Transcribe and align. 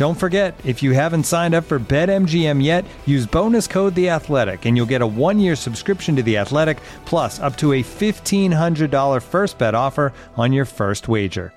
Don't 0.00 0.14
forget, 0.14 0.58
if 0.64 0.82
you 0.82 0.92
haven't 0.92 1.24
signed 1.24 1.54
up 1.54 1.64
for 1.64 1.78
BetMGM 1.78 2.64
yet, 2.64 2.86
use 3.04 3.26
bonus 3.26 3.66
code 3.66 3.94
The 3.94 4.08
Athletic, 4.08 4.64
and 4.64 4.74
you'll 4.74 4.86
get 4.86 5.02
a 5.02 5.06
one-year 5.06 5.54
subscription 5.54 6.16
to 6.16 6.22
The 6.22 6.38
Athletic, 6.38 6.78
plus 7.04 7.38
up 7.38 7.54
to 7.58 7.74
a 7.74 7.82
fifteen 7.82 8.50
hundred 8.50 8.90
dollar 8.90 9.20
first 9.20 9.58
bet 9.58 9.74
offer 9.74 10.14
on 10.38 10.54
your 10.54 10.64
first 10.64 11.06
wager. 11.06 11.52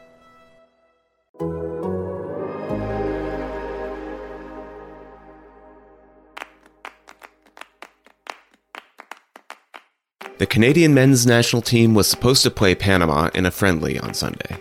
The 10.38 10.48
Canadian 10.50 10.94
men's 10.94 11.26
national 11.26 11.62
team 11.62 11.94
was 11.94 12.10
supposed 12.10 12.44
to 12.44 12.52
play 12.52 12.76
Panama 12.76 13.30
in 13.34 13.46
a 13.46 13.52
friendly 13.52 13.98
on 13.98 14.14
Sunday. 14.14 14.58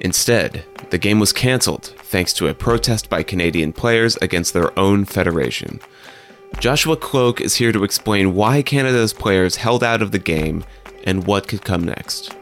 Instead, 0.00 0.66
the 0.94 0.98
game 0.98 1.18
was 1.18 1.32
cancelled 1.32 1.86
thanks 2.04 2.32
to 2.32 2.46
a 2.46 2.54
protest 2.54 3.10
by 3.10 3.20
Canadian 3.20 3.72
players 3.72 4.14
against 4.22 4.54
their 4.54 4.78
own 4.78 5.04
federation. 5.04 5.80
Joshua 6.60 6.96
Kloke 6.96 7.40
is 7.40 7.56
here 7.56 7.72
to 7.72 7.82
explain 7.82 8.36
why 8.36 8.62
Canada's 8.62 9.12
players 9.12 9.56
held 9.56 9.82
out 9.82 10.02
of 10.02 10.12
the 10.12 10.20
game 10.20 10.64
and 11.02 11.26
what 11.26 11.48
could 11.48 11.64
come 11.64 11.82
next. 11.82 12.36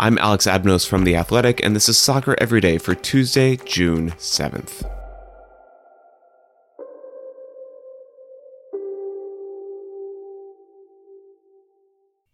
I'm 0.00 0.18
Alex 0.18 0.48
Abnos 0.48 0.84
from 0.84 1.04
The 1.04 1.14
Athletic, 1.14 1.64
and 1.64 1.76
this 1.76 1.88
is 1.88 1.96
Soccer 1.96 2.34
Every 2.38 2.60
Day 2.60 2.76
for 2.76 2.96
Tuesday, 2.96 3.56
June 3.58 4.10
7th. 4.18 4.99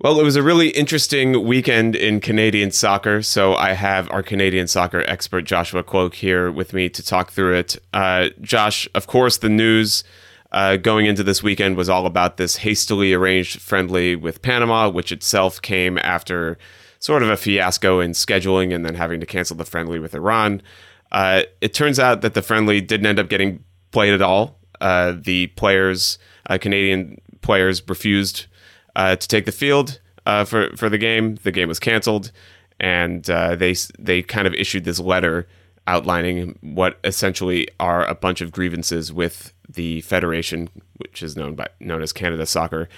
Well, 0.06 0.20
it 0.20 0.22
was 0.22 0.36
a 0.36 0.42
really 0.44 0.68
interesting 0.68 1.44
weekend 1.44 1.96
in 1.96 2.20
Canadian 2.20 2.70
soccer. 2.70 3.22
So 3.22 3.56
I 3.56 3.72
have 3.72 4.08
our 4.12 4.22
Canadian 4.22 4.68
soccer 4.68 5.02
expert, 5.08 5.42
Joshua 5.42 5.82
Kloke, 5.82 6.14
here 6.14 6.48
with 6.48 6.72
me 6.72 6.88
to 6.88 7.02
talk 7.02 7.32
through 7.32 7.56
it. 7.56 7.76
Uh, 7.92 8.28
Josh, 8.40 8.88
of 8.94 9.08
course, 9.08 9.38
the 9.38 9.48
news 9.48 10.04
uh, 10.52 10.76
going 10.76 11.06
into 11.06 11.24
this 11.24 11.42
weekend 11.42 11.76
was 11.76 11.88
all 11.88 12.06
about 12.06 12.36
this 12.36 12.58
hastily 12.58 13.14
arranged 13.14 13.60
friendly 13.60 14.14
with 14.14 14.42
Panama, 14.42 14.88
which 14.88 15.10
itself 15.10 15.60
came 15.60 15.98
after 15.98 16.56
sort 17.00 17.24
of 17.24 17.28
a 17.28 17.36
fiasco 17.36 17.98
in 17.98 18.12
scheduling 18.12 18.72
and 18.72 18.86
then 18.86 18.94
having 18.94 19.18
to 19.18 19.26
cancel 19.26 19.56
the 19.56 19.64
friendly 19.64 19.98
with 19.98 20.14
Iran. 20.14 20.62
Uh, 21.10 21.42
it 21.60 21.74
turns 21.74 21.98
out 21.98 22.20
that 22.20 22.34
the 22.34 22.42
friendly 22.42 22.80
didn't 22.80 23.06
end 23.06 23.18
up 23.18 23.28
getting 23.28 23.64
played 23.90 24.14
at 24.14 24.22
all. 24.22 24.60
Uh, 24.80 25.14
the 25.18 25.48
players, 25.48 26.20
uh, 26.48 26.58
Canadian 26.58 27.20
players, 27.40 27.82
refused 27.88 28.46
to 28.96 29.28
take 29.28 29.44
the 29.44 29.52
field 29.52 30.00
uh, 30.24 30.44
for 30.44 30.74
for 30.76 30.88
the 30.88 30.98
game. 30.98 31.36
The 31.36 31.52
game 31.52 31.68
was 31.68 31.78
canceled, 31.78 32.32
and 32.80 33.28
uh, 33.30 33.54
they 33.54 33.74
they 33.98 34.22
kind 34.22 34.46
of 34.46 34.54
issued 34.54 34.84
this 34.84 35.00
letter 35.00 35.46
outlining 35.86 36.58
what 36.62 36.98
essentially 37.04 37.68
are 37.78 38.04
a 38.06 38.14
bunch 38.14 38.40
of 38.40 38.50
grievances 38.50 39.12
with 39.12 39.52
the 39.68 40.00
federation, 40.02 40.68
which 40.96 41.22
is 41.22 41.36
known 41.36 41.54
by 41.54 41.68
known 41.80 42.02
as 42.02 42.12
Canada 42.12 42.46
Soccer. 42.46 42.88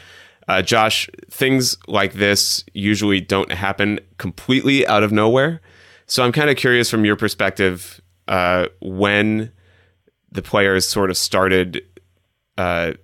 Uh, 0.49 0.63
Josh, 0.63 1.11
things 1.31 1.77
like 1.87 2.15
this 2.15 2.65
usually 2.73 3.21
don't 3.21 3.53
happen 3.53 4.01
completely 4.17 4.87
out 4.87 5.03
of 5.03 5.13
nowhere. 5.13 5.61
So 6.07 6.25
I'm 6.25 6.33
kind 6.33 6.49
of 6.49 6.57
curious 6.57 6.89
from 6.89 7.05
your 7.05 7.17
perspective 7.17 8.01
uh, 8.29 8.69
when 8.81 9.53
the 10.33 10.41
players 10.41 10.89
sort 10.89 11.11
of 11.11 11.19
started 11.19 11.83
uh, 12.57 12.95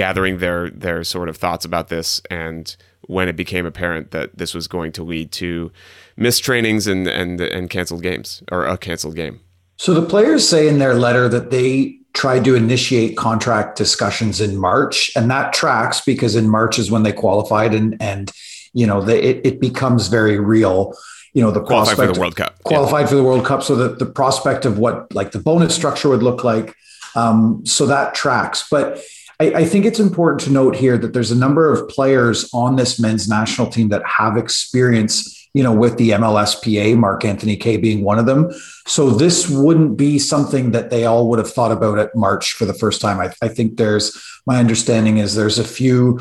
gathering 0.00 0.38
their 0.38 0.70
their 0.70 1.04
sort 1.04 1.28
of 1.28 1.36
thoughts 1.36 1.66
about 1.66 1.88
this 1.88 2.22
and 2.30 2.74
when 3.02 3.28
it 3.28 3.36
became 3.36 3.66
apparent 3.66 4.12
that 4.12 4.38
this 4.38 4.54
was 4.54 4.66
going 4.66 4.92
to 4.92 5.02
lead 5.02 5.30
to 5.30 5.70
missed 6.16 6.42
trainings 6.42 6.86
and 6.86 7.06
and 7.06 7.38
and 7.38 7.68
canceled 7.68 8.02
games 8.02 8.42
or 8.50 8.64
a 8.64 8.78
canceled 8.78 9.14
game. 9.14 9.40
So 9.76 9.92
the 9.92 10.06
players 10.06 10.48
say 10.48 10.68
in 10.68 10.78
their 10.78 10.94
letter 10.94 11.28
that 11.28 11.50
they 11.50 11.98
tried 12.14 12.46
to 12.46 12.54
initiate 12.54 13.18
contract 13.18 13.76
discussions 13.76 14.40
in 14.40 14.56
March, 14.56 15.10
and 15.14 15.30
that 15.30 15.52
tracks 15.52 16.00
because 16.00 16.34
in 16.34 16.48
March 16.48 16.78
is 16.78 16.90
when 16.90 17.02
they 17.02 17.12
qualified, 17.12 17.74
and 17.74 18.00
and 18.00 18.32
you 18.72 18.86
know 18.86 19.02
the, 19.02 19.16
it, 19.22 19.44
it 19.44 19.60
becomes 19.60 20.08
very 20.08 20.38
real. 20.38 20.94
You 21.34 21.42
know 21.42 21.50
the 21.50 21.60
qualified 21.60 21.96
prospect 21.96 22.08
for 22.08 22.14
the 22.14 22.20
World 22.20 22.36
Cup, 22.36 22.62
qualified 22.62 23.02
yeah. 23.02 23.10
for 23.10 23.16
the 23.16 23.24
World 23.24 23.44
Cup, 23.44 23.62
so 23.62 23.76
that 23.76 23.98
the 23.98 24.06
prospect 24.06 24.64
of 24.64 24.78
what 24.78 25.14
like 25.14 25.32
the 25.32 25.38
bonus 25.38 25.74
structure 25.74 26.08
would 26.08 26.22
look 26.22 26.42
like. 26.42 26.74
Um, 27.14 27.66
so 27.66 27.86
that 27.86 28.14
tracks, 28.14 28.66
but 28.70 29.02
I, 29.40 29.60
I 29.60 29.64
think 29.64 29.86
it's 29.86 29.98
important 29.98 30.40
to 30.42 30.52
note 30.52 30.76
here 30.76 30.98
that 30.98 31.12
there's 31.12 31.30
a 31.30 31.36
number 31.36 31.72
of 31.72 31.88
players 31.88 32.48
on 32.52 32.76
this 32.76 33.00
men's 33.00 33.28
national 33.28 33.68
team 33.68 33.88
that 33.88 34.06
have 34.06 34.36
experience 34.36 35.36
you 35.52 35.64
know, 35.64 35.72
with 35.72 35.96
the 35.98 36.10
MLSPA, 36.10 36.96
Mark 36.96 37.24
Anthony 37.24 37.56
Kaye 37.56 37.76
being 37.76 38.04
one 38.04 38.18
of 38.20 38.26
them. 38.26 38.52
So 38.86 39.10
this 39.10 39.50
wouldn't 39.50 39.96
be 39.96 40.18
something 40.18 40.70
that 40.70 40.90
they 40.90 41.04
all 41.04 41.28
would 41.28 41.40
have 41.40 41.52
thought 41.52 41.72
about 41.72 41.98
at 41.98 42.14
March 42.14 42.52
for 42.52 42.66
the 42.66 42.74
first 42.74 43.00
time. 43.00 43.18
I, 43.18 43.32
I 43.42 43.48
think 43.48 43.76
there's 43.76 44.16
my 44.46 44.58
understanding 44.58 45.18
is 45.18 45.34
there's 45.34 45.58
a 45.58 45.64
few 45.64 46.20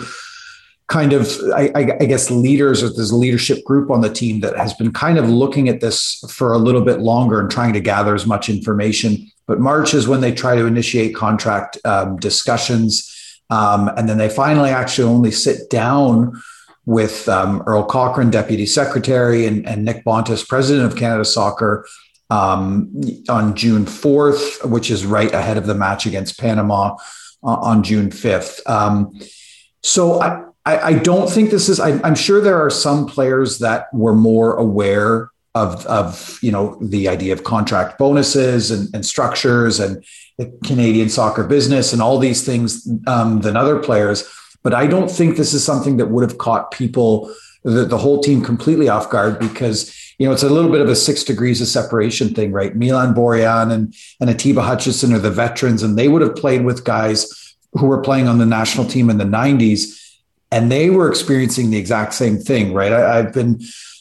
kind 0.87 1.13
of 1.13 1.29
I, 1.55 1.71
I, 1.75 1.83
guess 1.83 2.31
leaders 2.31 2.81
or 2.81 2.89
there's 2.89 3.11
a 3.11 3.15
leadership 3.15 3.63
group 3.63 3.91
on 3.91 4.01
the 4.01 4.11
team 4.11 4.39
that 4.39 4.57
has 4.57 4.73
been 4.73 4.91
kind 4.91 5.19
of 5.19 5.29
looking 5.29 5.69
at 5.69 5.81
this 5.81 6.23
for 6.31 6.51
a 6.51 6.57
little 6.57 6.81
bit 6.81 6.99
longer 6.99 7.39
and 7.39 7.51
trying 7.51 7.73
to 7.73 7.79
gather 7.79 8.15
as 8.15 8.25
much 8.25 8.49
information 8.49 9.29
but 9.49 9.59
March 9.59 9.95
is 9.95 10.07
when 10.07 10.21
they 10.21 10.31
try 10.31 10.55
to 10.55 10.67
initiate 10.67 11.15
contract 11.15 11.79
um, 11.83 12.17
discussions. 12.17 13.41
Um, 13.49 13.87
and 13.97 14.07
then 14.07 14.19
they 14.19 14.29
finally 14.29 14.69
actually 14.69 15.09
only 15.09 15.31
sit 15.31 15.71
down 15.71 16.39
with 16.85 17.27
um, 17.27 17.63
Earl 17.65 17.83
Cochrane, 17.83 18.29
deputy 18.29 18.67
secretary, 18.67 19.47
and, 19.47 19.67
and, 19.67 19.83
Nick 19.83 20.05
Bontis, 20.05 20.47
president 20.47 20.85
of 20.85 20.99
Canada 20.99 21.25
Soccer, 21.25 21.87
um, 22.29 22.93
on 23.27 23.55
June 23.55 23.85
4th, 23.85 24.69
which 24.69 24.91
is 24.91 25.03
right 25.03 25.33
ahead 25.33 25.57
of 25.57 25.65
the 25.65 25.73
match 25.73 26.05
against 26.05 26.39
Panama 26.39 26.95
uh, 27.43 27.47
on 27.47 27.81
June 27.81 28.11
5th. 28.11 28.61
Um, 28.69 29.19
so 29.81 30.21
I, 30.21 30.43
I, 30.63 30.79
I, 30.79 30.93
don't 30.93 31.27
think 31.27 31.49
this 31.49 31.69
is, 31.69 31.79
I, 31.79 31.99
I'm 32.03 32.13
sure 32.13 32.39
there 32.39 32.63
are 32.63 32.69
some 32.69 33.07
players 33.07 33.57
that 33.59 33.91
were 33.93 34.13
more 34.13 34.53
aware 34.57 35.31
of 35.55 35.85
of 35.87 36.37
you 36.41 36.51
know 36.51 36.77
the 36.81 37.07
idea 37.07 37.33
of 37.33 37.43
contract 37.43 37.97
bonuses 37.97 38.71
and, 38.71 38.87
and 38.93 39.05
structures 39.05 39.79
and 39.79 40.03
the 40.37 40.51
Canadian 40.63 41.09
soccer 41.09 41.43
business 41.43 41.91
and 41.91 42.01
all 42.01 42.17
these 42.17 42.45
things 42.45 42.87
um, 43.07 43.41
than 43.41 43.57
other 43.57 43.79
players. 43.79 44.29
But 44.63 44.73
I 44.73 44.87
don't 44.87 45.09
think 45.09 45.37
this 45.37 45.53
is 45.53 45.63
something 45.63 45.97
that 45.97 46.07
would 46.07 46.29
have 46.29 46.37
caught 46.37 46.71
people 46.71 47.33
the, 47.63 47.85
the 47.85 47.97
whole 47.97 48.21
team 48.21 48.43
completely 48.43 48.87
off 48.87 49.09
guard 49.09 49.39
because 49.39 49.93
you 50.17 50.25
know 50.25 50.33
it's 50.33 50.43
a 50.43 50.49
little 50.49 50.71
bit 50.71 50.81
of 50.81 50.89
a 50.89 50.95
six 50.95 51.23
degrees 51.23 51.61
of 51.61 51.67
separation 51.67 52.33
thing, 52.33 52.51
right? 52.51 52.75
Milan 52.75 53.13
Borjan 53.13 53.71
and 53.71 53.93
and 54.19 54.29
Atiba 54.29 54.61
Hutchinson 54.61 55.13
are 55.13 55.19
the 55.19 55.31
veterans, 55.31 55.83
and 55.83 55.97
they 55.97 56.07
would 56.07 56.21
have 56.21 56.35
played 56.35 56.63
with 56.63 56.83
guys 56.83 57.55
who 57.73 57.87
were 57.87 58.01
playing 58.01 58.27
on 58.27 58.37
the 58.37 58.45
national 58.45 58.85
team 58.85 59.09
in 59.09 59.17
the 59.17 59.25
'90s, 59.25 60.15
and 60.51 60.71
they 60.71 60.89
were 60.89 61.09
experiencing 61.09 61.71
the 61.71 61.77
exact 61.77 62.13
same 62.13 62.37
thing, 62.37 62.73
right? 62.73 62.93
I, 62.93 63.19
I've 63.19 63.33
been 63.33 63.59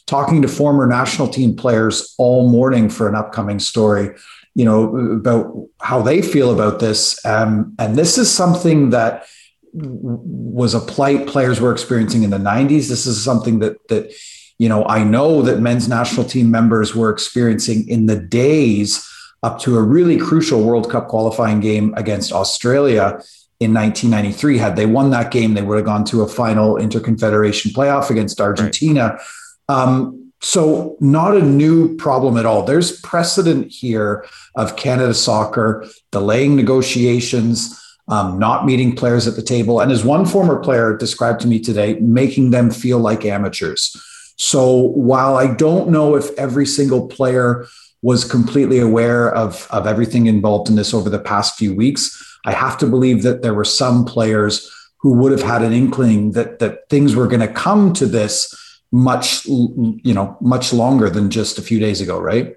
talking 0.09 0.41
to 0.41 0.47
former 0.47 0.87
national 0.87 1.27
team 1.27 1.55
players 1.55 2.15
all 2.17 2.49
morning 2.49 2.89
for 2.89 3.07
an 3.07 3.15
upcoming 3.15 3.59
story, 3.59 4.09
you 4.55 4.65
know, 4.65 4.95
about 4.97 5.67
how 5.81 6.01
they 6.01 6.21
feel 6.21 6.51
about 6.51 6.79
this. 6.79 7.23
Um, 7.25 7.75
and 7.77 7.95
this 7.95 8.17
is 8.17 8.31
something 8.31 8.89
that 8.89 9.25
was 9.71 10.73
a 10.73 10.79
plight 10.79 11.27
players 11.27 11.61
were 11.61 11.71
experiencing 11.71 12.23
in 12.23 12.31
the 12.31 12.37
90s. 12.37 12.89
This 12.89 13.05
is 13.05 13.23
something 13.23 13.59
that 13.59 13.87
that 13.89 14.11
you 14.57 14.67
know 14.67 14.83
I 14.85 15.03
know 15.03 15.43
that 15.43 15.59
men's 15.59 15.87
national 15.87 16.25
team 16.25 16.49
members 16.49 16.95
were 16.95 17.11
experiencing 17.11 17.87
in 17.87 18.07
the 18.07 18.19
days 18.19 19.07
up 19.43 19.59
to 19.59 19.77
a 19.77 19.83
really 19.83 20.17
crucial 20.17 20.63
World 20.63 20.89
Cup 20.89 21.07
qualifying 21.07 21.59
game 21.59 21.93
against 21.95 22.33
Australia 22.33 23.21
in 23.59 23.73
1993. 23.73 24.57
Had 24.57 24.75
they 24.75 24.87
won 24.87 25.11
that 25.11 25.31
game, 25.31 25.53
they 25.53 25.61
would 25.61 25.77
have 25.77 25.85
gone 25.85 26.03
to 26.05 26.23
a 26.23 26.27
final 26.27 26.75
interconfederation 26.75 27.71
playoff 27.71 28.09
against 28.09 28.41
Argentina. 28.41 29.09
Right. 29.09 29.21
Um, 29.69 30.33
so, 30.41 30.97
not 30.99 31.37
a 31.37 31.41
new 31.41 31.95
problem 31.97 32.37
at 32.37 32.45
all. 32.45 32.63
There's 32.63 32.99
precedent 33.01 33.71
here 33.71 34.25
of 34.55 34.77
Canada 34.77 35.13
soccer 35.13 35.85
delaying 36.11 36.55
negotiations, 36.55 37.79
um, 38.07 38.39
not 38.39 38.65
meeting 38.65 38.95
players 38.95 39.27
at 39.27 39.35
the 39.35 39.41
table. 39.41 39.79
And 39.79 39.91
as 39.91 40.03
one 40.03 40.25
former 40.25 40.57
player 40.59 40.97
described 40.97 41.41
to 41.41 41.47
me 41.47 41.59
today, 41.59 41.95
making 41.99 42.51
them 42.51 42.71
feel 42.71 42.99
like 42.99 43.25
amateurs. 43.25 43.95
So, 44.37 44.75
while 44.75 45.35
I 45.35 45.53
don't 45.53 45.89
know 45.89 46.15
if 46.15 46.31
every 46.37 46.65
single 46.65 47.07
player 47.07 47.67
was 48.01 48.23
completely 48.23 48.79
aware 48.79 49.33
of, 49.35 49.67
of 49.71 49.85
everything 49.85 50.27
involved 50.27 50.69
in 50.69 50.77
this 50.77 50.93
over 50.93 51.09
the 51.09 51.19
past 51.19 51.57
few 51.57 51.75
weeks, 51.75 52.39
I 52.45 52.53
have 52.53 52.77
to 52.77 52.87
believe 52.87 53.23
that 53.23 53.41
there 53.41 53.53
were 53.53 53.65
some 53.65 54.05
players 54.05 54.73
who 55.01 55.13
would 55.13 55.33
have 55.33 55.43
had 55.43 55.61
an 55.61 55.73
inkling 55.73 56.31
that 56.31 56.59
that 56.59 56.89
things 56.89 57.15
were 57.15 57.27
going 57.27 57.41
to 57.41 57.53
come 57.53 57.93
to 57.93 58.05
this 58.05 58.55
much 58.91 59.45
you 59.45 60.13
know 60.13 60.35
much 60.41 60.73
longer 60.73 61.09
than 61.09 61.29
just 61.29 61.57
a 61.57 61.61
few 61.61 61.79
days 61.79 62.01
ago 62.01 62.19
right? 62.19 62.55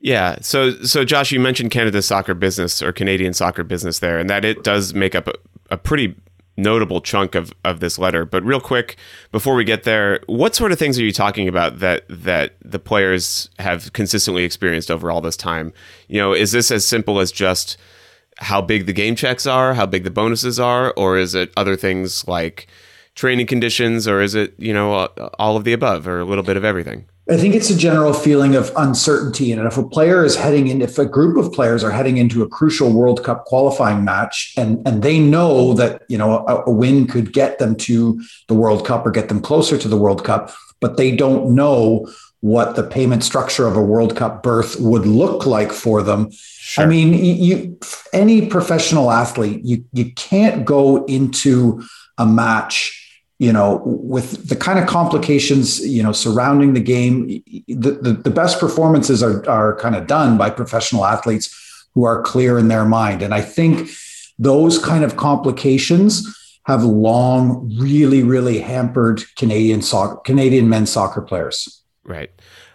Yeah. 0.00 0.36
So 0.40 0.72
so 0.82 1.04
josh 1.04 1.32
you 1.32 1.40
mentioned 1.40 1.70
canada's 1.70 2.06
soccer 2.06 2.34
business 2.34 2.82
or 2.82 2.92
canadian 2.92 3.34
soccer 3.34 3.64
business 3.64 3.98
there 3.98 4.18
and 4.18 4.30
that 4.30 4.44
it 4.44 4.62
does 4.64 4.94
make 4.94 5.14
up 5.14 5.28
a, 5.28 5.34
a 5.70 5.76
pretty 5.76 6.14
notable 6.54 7.00
chunk 7.00 7.34
of, 7.34 7.50
of 7.64 7.80
this 7.80 7.98
letter. 7.98 8.26
But 8.26 8.44
real 8.44 8.60
quick 8.60 8.96
before 9.32 9.54
we 9.54 9.64
get 9.64 9.84
there 9.84 10.20
what 10.26 10.54
sort 10.54 10.70
of 10.70 10.78
things 10.78 10.98
are 10.98 11.04
you 11.04 11.12
talking 11.12 11.48
about 11.48 11.80
that 11.80 12.04
that 12.08 12.54
the 12.60 12.78
players 12.78 13.48
have 13.58 13.92
consistently 13.92 14.44
experienced 14.44 14.90
over 14.90 15.10
all 15.10 15.20
this 15.20 15.36
time? 15.36 15.72
You 16.08 16.20
know 16.20 16.32
is 16.32 16.52
this 16.52 16.70
as 16.70 16.86
simple 16.86 17.18
as 17.18 17.32
just 17.32 17.76
how 18.38 18.60
big 18.60 18.86
the 18.86 18.92
game 18.92 19.16
checks 19.16 19.46
are 19.46 19.74
how 19.74 19.86
big 19.86 20.04
the 20.04 20.10
bonuses 20.10 20.60
are 20.60 20.92
or 20.92 21.16
is 21.18 21.34
it 21.34 21.52
other 21.56 21.76
things 21.76 22.26
like 22.26 22.66
training 23.14 23.46
conditions, 23.46 24.08
or 24.08 24.20
is 24.20 24.34
it 24.34 24.54
you 24.58 24.72
know 24.72 25.08
all 25.38 25.56
of 25.56 25.64
the 25.64 25.72
above, 25.72 26.06
or 26.06 26.20
a 26.20 26.24
little 26.24 26.44
bit 26.44 26.56
of 26.56 26.64
everything? 26.64 27.06
I 27.30 27.36
think 27.36 27.54
it's 27.54 27.70
a 27.70 27.76
general 27.76 28.12
feeling 28.12 28.56
of 28.56 28.72
uncertainty. 28.76 29.52
And 29.52 29.64
if 29.64 29.78
a 29.78 29.86
player 29.86 30.24
is 30.24 30.34
heading 30.34 30.66
in, 30.66 30.82
if 30.82 30.98
a 30.98 31.06
group 31.06 31.36
of 31.36 31.52
players 31.52 31.84
are 31.84 31.90
heading 31.90 32.16
into 32.16 32.42
a 32.42 32.48
crucial 32.48 32.92
World 32.92 33.22
Cup 33.22 33.44
qualifying 33.44 34.04
match 34.04 34.52
and, 34.56 34.86
and 34.86 35.02
they 35.02 35.20
know 35.20 35.72
that, 35.74 36.02
you 36.08 36.18
know, 36.18 36.44
a, 36.48 36.64
a, 36.66 36.70
win 36.70 37.06
could 37.06 37.32
get 37.32 37.60
them 37.60 37.76
to 37.76 38.20
the 38.48 38.54
World 38.54 38.84
Cup 38.84 39.06
or 39.06 39.12
get 39.12 39.28
them 39.28 39.40
closer 39.40 39.78
to 39.78 39.86
the 39.86 39.96
World 39.96 40.24
Cup, 40.24 40.52
but 40.80 40.96
they 40.96 41.14
don't 41.14 41.54
know 41.54 42.08
what 42.40 42.74
the 42.74 42.82
payment 42.82 43.22
structure 43.22 43.68
of 43.68 43.76
a 43.76 43.82
World 43.82 44.16
Cup 44.16 44.42
berth 44.42 44.80
would 44.80 45.06
look 45.06 45.46
like 45.46 45.70
for 45.70 46.02
them. 46.02 46.28
Sure. 46.32 46.84
I 46.84 46.88
mean, 46.88 47.14
you, 47.14 47.78
any 48.12 48.46
professional 48.46 49.12
athlete, 49.12 49.60
you, 49.64 49.84
you 49.92 50.12
can't 50.14 50.64
go 50.64 51.04
into 51.04 51.84
a 52.18 52.26
match 52.26 53.01
you 53.42 53.52
know, 53.52 53.82
with 53.84 54.48
the 54.48 54.54
kind 54.54 54.78
of 54.78 54.86
complications, 54.86 55.80
you 55.84 56.00
know, 56.00 56.12
surrounding 56.12 56.74
the 56.74 56.80
game, 56.80 57.26
the, 57.66 57.90
the, 58.00 58.12
the 58.12 58.30
best 58.30 58.60
performances 58.60 59.20
are, 59.20 59.44
are 59.50 59.74
kind 59.80 59.96
of 59.96 60.06
done 60.06 60.38
by 60.38 60.48
professional 60.48 61.04
athletes 61.04 61.52
who 61.92 62.04
are 62.04 62.22
clear 62.22 62.56
in 62.56 62.68
their 62.68 62.84
mind. 62.84 63.20
And 63.20 63.34
I 63.34 63.40
think 63.40 63.90
those 64.38 64.78
kind 64.78 65.02
of 65.02 65.16
complications 65.16 66.24
have 66.66 66.84
long 66.84 67.76
really, 67.80 68.22
really 68.22 68.60
hampered 68.60 69.24
Canadian 69.34 69.82
soccer, 69.82 70.20
Canadian 70.20 70.68
men's 70.68 70.92
soccer 70.92 71.20
players. 71.20 71.82
Right. 72.04 72.30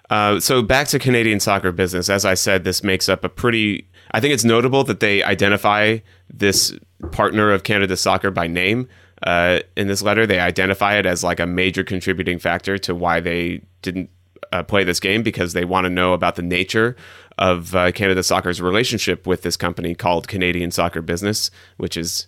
Uh, 0.09 0.41
so 0.41 0.61
back 0.61 0.89
to 0.89 0.99
Canadian 0.99 1.39
soccer 1.39 1.71
business. 1.71 2.09
As 2.09 2.25
I 2.25 2.33
said, 2.33 2.65
this 2.65 2.83
makes 2.83 3.07
up 3.07 3.23
a 3.23 3.29
pretty. 3.29 3.89
I 4.11 4.19
think 4.19 4.33
it's 4.33 4.43
notable 4.43 4.83
that 4.83 4.99
they 4.99 5.23
identify 5.23 5.99
this 6.29 6.77
partner 7.13 7.51
of 7.51 7.63
Canada 7.63 7.95
Soccer 7.95 8.31
by 8.31 8.47
name 8.47 8.89
uh, 9.23 9.59
in 9.75 9.87
this 9.87 10.01
letter. 10.01 10.25
They 10.25 10.39
identify 10.39 10.95
it 10.95 11.05
as 11.05 11.23
like 11.23 11.39
a 11.39 11.45
major 11.47 11.83
contributing 11.83 12.39
factor 12.39 12.77
to 12.79 12.95
why 12.95 13.19
they 13.19 13.61
didn't 13.81 14.09
uh, 14.51 14.63
play 14.63 14.83
this 14.83 14.99
game 14.99 15.23
because 15.23 15.53
they 15.53 15.65
want 15.65 15.85
to 15.85 15.89
know 15.89 16.13
about 16.13 16.35
the 16.35 16.41
nature 16.41 16.95
of 17.37 17.75
uh, 17.75 17.91
Canada 17.91 18.23
Soccer's 18.23 18.61
relationship 18.61 19.27
with 19.27 19.43
this 19.43 19.57
company 19.57 19.93
called 19.93 20.27
Canadian 20.27 20.71
Soccer 20.71 21.01
Business, 21.01 21.51
which 21.77 21.97
is 21.97 22.27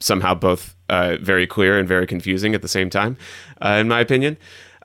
somehow 0.00 0.34
both 0.34 0.76
uh, 0.88 1.16
very 1.20 1.46
clear 1.46 1.78
and 1.78 1.88
very 1.88 2.06
confusing 2.06 2.54
at 2.54 2.62
the 2.62 2.68
same 2.68 2.90
time, 2.90 3.16
uh, 3.62 3.78
in 3.80 3.88
my 3.88 4.00
opinion. 4.00 4.36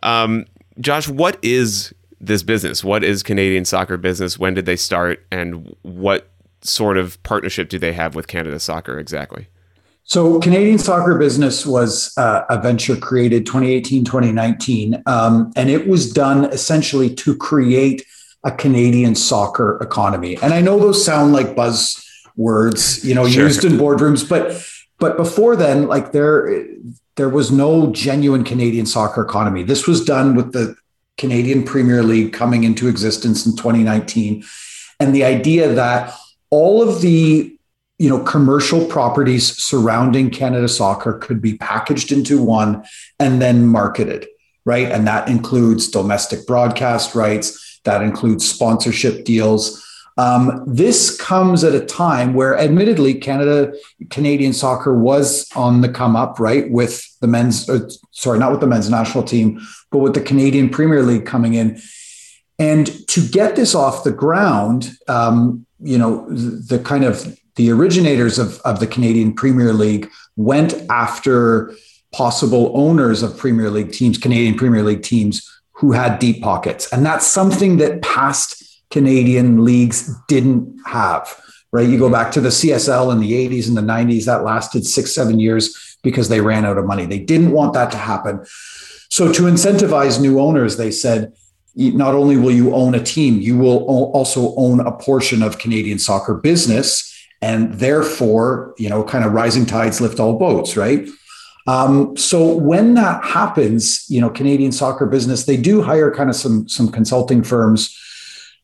Um, 0.03 0.45
Josh, 0.80 1.07
what 1.07 1.38
is 1.44 1.94
this 2.19 2.44
business? 2.44 2.83
What 2.83 3.03
is 3.03 3.24
Canadian 3.24 3.65
Soccer 3.65 3.98
Business? 3.98 4.39
When 4.39 4.53
did 4.53 4.65
they 4.65 4.75
start? 4.75 5.25
And 5.31 5.75
what 5.81 6.30
sort 6.62 6.98
of 6.98 7.21
partnership 7.24 7.69
do 7.69 7.80
they 7.80 7.94
have 7.94 8.15
with 8.15 8.27
Canada 8.27 8.59
Soccer 8.59 9.00
exactly? 9.00 9.48
So, 10.12 10.42
Canadian 10.42 10.78
Soccer 10.78 11.18
Business 11.18 11.66
was 11.66 12.13
uh, 12.18 12.44
a 12.50 12.60
venture 12.60 12.98
created 12.98 13.46
2018, 13.46 14.04
2019, 14.04 15.04
um, 15.06 15.54
and 15.56 15.69
it 15.69 15.88
was 15.88 16.12
done 16.12 16.52
essentially 16.52 17.16
to 17.16 17.34
create 17.34 18.06
a 18.44 18.52
Canadian 18.52 19.16
soccer 19.16 19.80
economy. 19.81 20.38
And 20.42 20.54
I 20.54 20.60
know 20.60 20.80
those 20.80 21.06
sound 21.06 21.31
like 21.31 21.56
buzzwords, 21.56 23.06
you 23.06 23.16
know, 23.16 23.25
sure. 23.25 23.44
used 23.46 23.63
in 23.63 23.78
boardrooms, 23.78 24.28
but 24.28 24.62
but 25.00 25.16
before 25.16 25.56
then, 25.56 25.88
like 25.88 26.12
there 26.12 26.68
there 27.16 27.30
was 27.30 27.50
no 27.50 27.94
genuine 27.94 28.44
Canadian 28.44 28.88
soccer 28.88 29.22
economy. 29.22 29.63
This 29.63 29.88
was 29.88 30.04
done 30.04 30.36
with 30.36 30.52
the 30.52 30.75
Canadian 31.18 31.63
Premier 31.63 32.04
League 32.04 32.34
coming 32.34 32.66
into 32.66 32.90
existence 32.90 33.46
in 33.46 33.56
2019, 33.56 34.44
and 35.00 35.16
the 35.16 35.24
idea 35.24 35.72
that 35.72 36.13
all 36.50 36.81
of 36.81 37.00
the 37.00 37.58
you 38.01 38.09
know 38.09 38.19
commercial 38.24 38.83
properties 38.86 39.56
surrounding 39.63 40.31
Canada 40.31 40.68
Soccer 40.68 41.19
could 41.19 41.39
be 41.39 41.56
packaged 41.57 42.12
into 42.12 42.42
one 42.42 42.83
and 43.19 43.39
then 43.39 43.68
marketed, 43.68 44.25
right? 44.65 44.92
And 44.92 45.06
that 45.06 45.30
includes 45.30 45.88
domestic 45.88 46.48
broadcast 46.48 47.13
rights, 47.13 47.80
that 47.83 48.01
includes 48.01 48.50
sponsorship 48.50 49.24
deals. 49.24 49.86
Um, 50.18 50.63
this 50.65 51.15
comes 51.15 51.63
at 51.63 51.75
a 51.75 51.86
time 51.86 52.33
where, 52.33 52.57
admittedly, 52.57 53.13
Canada 53.13 53.71
Canadian 54.09 54.53
soccer 54.53 54.98
was 54.98 55.48
on 55.56 55.81
the 55.81 55.89
come 55.89 56.15
up, 56.15 56.39
right? 56.39 56.71
With 56.71 57.06
the 57.19 57.27
men's, 57.27 57.69
uh, 57.69 57.88
sorry, 58.09 58.39
not 58.39 58.50
with 58.50 58.62
the 58.62 58.68
men's 58.68 58.89
national 58.89 59.25
team, 59.25 59.62
but 59.92 60.00
with 60.00 60.15
the 60.15 60.21
Canadian 60.21 60.69
Premier 60.69 61.03
League 61.03 61.27
coming 61.27 61.53
in. 61.53 61.80
And 62.57 62.88
to 63.09 63.27
get 63.27 63.56
this 63.56 63.75
off 63.75 64.03
the 64.03 64.12
ground, 64.12 64.92
um, 65.07 65.68
you 65.80 66.00
know, 66.00 66.27
the, 66.30 66.77
the 66.77 66.80
kind 66.80 67.03
of 67.03 67.38
the 67.55 67.72
originators 67.72 68.39
of, 68.39 68.60
of 68.62 68.79
the 68.79 68.88
Canadian 68.88 69.34
Premier 69.34 69.74
League 69.74 70.10
went 70.36 70.74
after 70.89 71.74
possible 72.13 72.72
owners 72.75 73.24
of 73.24 73.38
Premier 73.38 73.70
League 73.70 73.91
teams, 73.91 74.17
Canadian 74.17 74.55
Premier 74.55 74.84
League 74.84 75.03
teams 75.03 75.48
who 75.74 75.91
had 75.91 76.20
deep 76.20 76.41
pockets. 76.41 76.91
And 76.91 77.05
that's 77.05 77.25
something 77.25 77.77
that 77.77 78.01
past 78.01 78.63
Canadian 78.91 79.63
leagues 79.63 80.13
didn't 80.27 80.77
have, 80.86 81.39
right? 81.72 81.88
You 81.88 81.98
go 81.98 82.10
back 82.10 82.31
to 82.34 82.41
the 82.41 82.50
CSL 82.50 83.12
in 83.13 83.20
the 83.20 83.31
80s 83.31 83.67
and 83.67 83.77
the 83.77 83.81
90s, 83.81 84.25
that 84.25 84.43
lasted 84.43 84.86
six, 84.86 85.15
seven 85.15 85.39
years 85.39 85.98
because 86.03 86.29
they 86.29 86.41
ran 86.41 86.65
out 86.65 86.77
of 86.77 86.86
money. 86.86 87.05
They 87.05 87.20
didn't 87.20 87.51
want 87.51 87.74
that 87.74 87.91
to 87.91 87.98
happen. 87.98 88.46
So, 89.10 89.31
to 89.31 89.43
incentivize 89.43 90.22
new 90.22 90.39
owners, 90.39 90.77
they 90.77 90.91
said, 90.91 91.34
not 91.75 92.15
only 92.15 92.38
will 92.38 92.51
you 92.51 92.74
own 92.74 92.96
a 92.96 93.03
team, 93.03 93.39
you 93.39 93.58
will 93.58 93.86
also 93.86 94.53
own 94.55 94.79
a 94.81 94.91
portion 94.91 95.41
of 95.41 95.58
Canadian 95.58 96.00
soccer 96.00 96.34
business 96.34 97.11
and 97.41 97.74
therefore, 97.74 98.74
you 98.77 98.89
know, 98.89 99.03
kind 99.03 99.25
of 99.25 99.33
rising 99.33 99.65
tides 99.65 100.00
lift 100.00 100.19
all 100.19 100.38
boats, 100.38 100.77
right? 100.77 101.07
Um, 101.67 102.15
so 102.17 102.55
when 102.55 102.95
that 102.95 103.24
happens, 103.24 104.05
you 104.10 104.21
know, 104.21 104.29
Canadian 104.29 104.71
soccer 104.71 105.05
business, 105.05 105.45
they 105.45 105.57
do 105.57 105.81
hire 105.81 106.13
kind 106.13 106.29
of 106.29 106.36
some 106.36 106.67
some 106.67 106.89
consulting 106.89 107.43
firms 107.43 107.98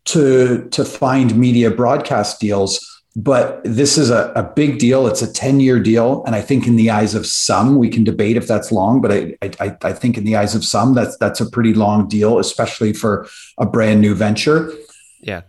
to 0.06 0.68
to 0.70 0.86
find 0.86 1.36
media 1.38 1.72
broadcast 1.72 2.40
deals. 2.40 2.84
But 3.16 3.62
this 3.64 3.98
is 3.98 4.12
a, 4.12 4.32
a 4.36 4.44
big 4.44 4.78
deal. 4.78 5.08
It's 5.08 5.24
a 5.24 5.34
10 5.34 5.60
year 5.60 5.80
deal. 5.80 6.24
And 6.26 6.36
I 6.36 6.42
think 6.42 6.68
in 6.68 6.76
the 6.76 6.92
eyes 6.92 7.16
of 7.16 7.26
some, 7.26 7.78
we 7.78 7.90
can 7.90 8.04
debate 8.04 8.38
if 8.38 8.46
that's 8.46 8.72
long, 8.72 9.02
but 9.02 9.12
I, 9.12 9.36
I, 9.42 9.76
I 9.82 9.94
think 9.94 10.20
in 10.20 10.24
the 10.24 10.36
eyes 10.36 10.54
of 10.54 10.64
some, 10.64 10.94
that's 10.94 11.18
that's 11.18 11.42
a 11.42 11.50
pretty 11.50 11.74
long 11.74 12.08
deal, 12.08 12.38
especially 12.38 12.94
for 12.94 13.28
a 13.58 13.66
brand 13.66 14.02
new 14.02 14.14
venture. 14.14 14.72
Yeah 15.20 15.42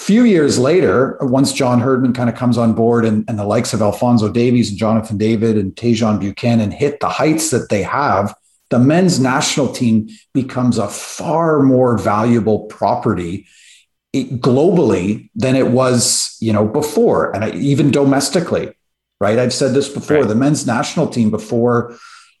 few 0.00 0.24
years 0.24 0.58
later, 0.58 1.18
once 1.20 1.52
John 1.52 1.78
Herdman 1.78 2.14
kind 2.14 2.30
of 2.30 2.34
comes 2.34 2.56
on 2.56 2.72
board 2.72 3.04
and, 3.04 3.22
and 3.28 3.38
the 3.38 3.44
likes 3.44 3.74
of 3.74 3.82
Alfonso 3.82 4.32
Davies 4.32 4.70
and 4.70 4.78
Jonathan 4.78 5.18
David 5.18 5.58
and 5.58 5.76
Tajon 5.76 6.18
Buchanan 6.18 6.70
hit 6.70 7.00
the 7.00 7.08
heights 7.10 7.50
that 7.50 7.68
they 7.68 7.82
have, 7.82 8.34
the 8.70 8.78
men's 8.78 9.20
national 9.20 9.72
team 9.72 10.08
becomes 10.32 10.78
a 10.78 10.88
far 10.88 11.62
more 11.62 11.98
valuable 11.98 12.60
property 12.60 13.46
globally 14.14 15.28
than 15.34 15.54
it 15.54 15.68
was, 15.68 16.34
you 16.40 16.54
know, 16.54 16.66
before, 16.66 17.36
and 17.36 17.54
even 17.54 17.90
domestically. 17.90 18.72
Right? 19.20 19.38
I've 19.38 19.52
said 19.52 19.74
this 19.74 19.90
before. 19.90 20.20
Right. 20.20 20.28
The 20.28 20.34
men's 20.34 20.66
national 20.66 21.08
team 21.08 21.30
before 21.30 21.90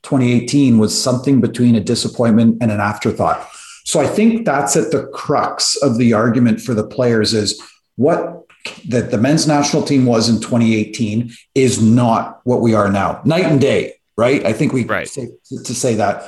2018 0.04 0.78
was 0.78 1.00
something 1.00 1.42
between 1.42 1.74
a 1.74 1.80
disappointment 1.80 2.56
and 2.62 2.70
an 2.70 2.80
afterthought. 2.80 3.46
So 3.90 3.98
I 3.98 4.06
think 4.06 4.44
that's 4.44 4.76
at 4.76 4.92
the 4.92 5.08
crux 5.08 5.74
of 5.74 5.98
the 5.98 6.12
argument 6.12 6.60
for 6.60 6.74
the 6.74 6.86
players 6.86 7.34
is 7.34 7.60
what 7.96 8.44
that 8.86 9.10
the 9.10 9.18
men's 9.18 9.48
national 9.48 9.82
team 9.82 10.06
was 10.06 10.28
in 10.28 10.36
2018 10.36 11.32
is 11.56 11.82
not 11.82 12.40
what 12.44 12.60
we 12.60 12.72
are 12.72 12.88
now. 12.88 13.20
Night 13.24 13.46
and 13.46 13.60
day, 13.60 13.94
right? 14.16 14.46
I 14.46 14.52
think 14.52 14.72
we 14.72 14.84
right. 14.84 15.08
say, 15.08 15.30
to 15.48 15.74
say 15.74 15.96
that. 15.96 16.24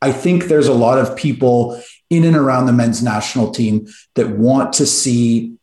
I 0.00 0.10
think 0.10 0.44
there's 0.44 0.68
a 0.68 0.72
lot 0.72 0.96
of 0.96 1.14
people 1.14 1.78
in 2.08 2.24
and 2.24 2.34
around 2.34 2.64
the 2.64 2.72
men's 2.72 3.02
national 3.02 3.50
team 3.50 3.88
that 4.14 4.30
want 4.30 4.72
to 4.74 4.86
see, 4.86 5.56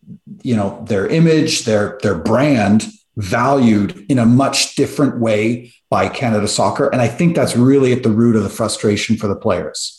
you 0.44 0.56
know, 0.56 0.86
their 0.88 1.08
image, 1.08 1.66
their 1.66 1.98
their 2.04 2.16
brand 2.16 2.86
valued 3.18 4.06
in 4.08 4.20
a 4.20 4.26
much 4.28 4.76
different 4.76 5.20
way 5.20 5.74
by 5.90 6.10
Canada 6.10 6.48
Soccer, 6.48 6.90
and 6.90 7.02
I 7.02 7.08
think 7.08 7.36
that's 7.36 7.58
really 7.58 7.92
at 7.92 8.04
the 8.04 8.12
root 8.12 8.36
of 8.36 8.44
the 8.44 8.50
frustration 8.50 9.18
for 9.18 9.28
the 9.28 9.36
players. 9.36 9.99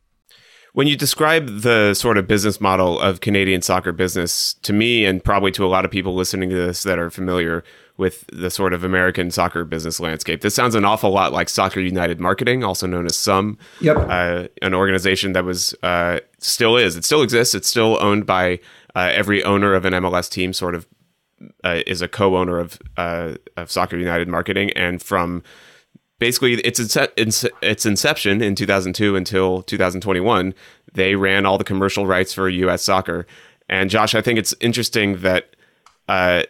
When 0.73 0.87
you 0.87 0.95
describe 0.95 1.47
the 1.47 1.93
sort 1.93 2.17
of 2.17 2.27
business 2.27 2.61
model 2.61 2.97
of 2.99 3.19
Canadian 3.19 3.61
soccer 3.61 3.91
business 3.91 4.53
to 4.61 4.71
me, 4.71 5.05
and 5.05 5.21
probably 5.21 5.51
to 5.51 5.65
a 5.65 5.67
lot 5.67 5.83
of 5.83 5.91
people 5.91 6.15
listening 6.15 6.49
to 6.49 6.55
this 6.55 6.83
that 6.83 6.97
are 6.97 7.09
familiar 7.09 7.63
with 7.97 8.25
the 8.31 8.49
sort 8.49 8.71
of 8.73 8.83
American 8.83 9.31
soccer 9.31 9.65
business 9.65 9.99
landscape, 9.99 10.41
this 10.41 10.55
sounds 10.55 10.73
an 10.73 10.85
awful 10.85 11.11
lot 11.11 11.33
like 11.33 11.49
Soccer 11.49 11.81
United 11.81 12.21
Marketing, 12.21 12.63
also 12.63 12.87
known 12.87 13.05
as 13.05 13.17
SUM. 13.17 13.57
Yep. 13.81 13.97
Uh, 13.97 14.47
an 14.61 14.73
organization 14.73 15.33
that 15.33 15.43
was, 15.43 15.75
uh, 15.83 16.19
still 16.39 16.77
is, 16.77 16.95
it 16.95 17.03
still 17.03 17.21
exists. 17.21 17.53
It's 17.53 17.67
still 17.67 17.97
owned 18.01 18.25
by 18.25 18.59
uh, 18.95 19.11
every 19.13 19.43
owner 19.43 19.73
of 19.73 19.83
an 19.83 19.91
MLS 19.93 20.29
team, 20.29 20.53
sort 20.53 20.75
of 20.75 20.87
uh, 21.63 21.81
is 21.85 22.01
a 22.01 22.07
co-owner 22.07 22.59
of 22.59 22.79
uh, 22.97 23.35
of 23.57 23.71
Soccer 23.71 23.97
United 23.97 24.27
Marketing, 24.27 24.71
and 24.71 25.01
from 25.01 25.43
basically 26.21 26.53
its 26.53 26.79
its 27.17 27.85
inception 27.85 28.43
in 28.43 28.53
2002 28.53 29.15
until 29.15 29.63
2021, 29.63 30.53
they 30.93 31.15
ran 31.15 31.47
all 31.47 31.57
the 31.57 31.63
commercial 31.63 32.05
rights 32.05 32.31
for 32.31 32.47
U.S. 32.47 32.83
soccer. 32.83 33.25
And 33.67 33.89
Josh, 33.89 34.13
I 34.13 34.21
think 34.21 34.37
it's 34.37 34.53
interesting 34.59 35.21
that 35.21 35.55
uh, 36.07 36.43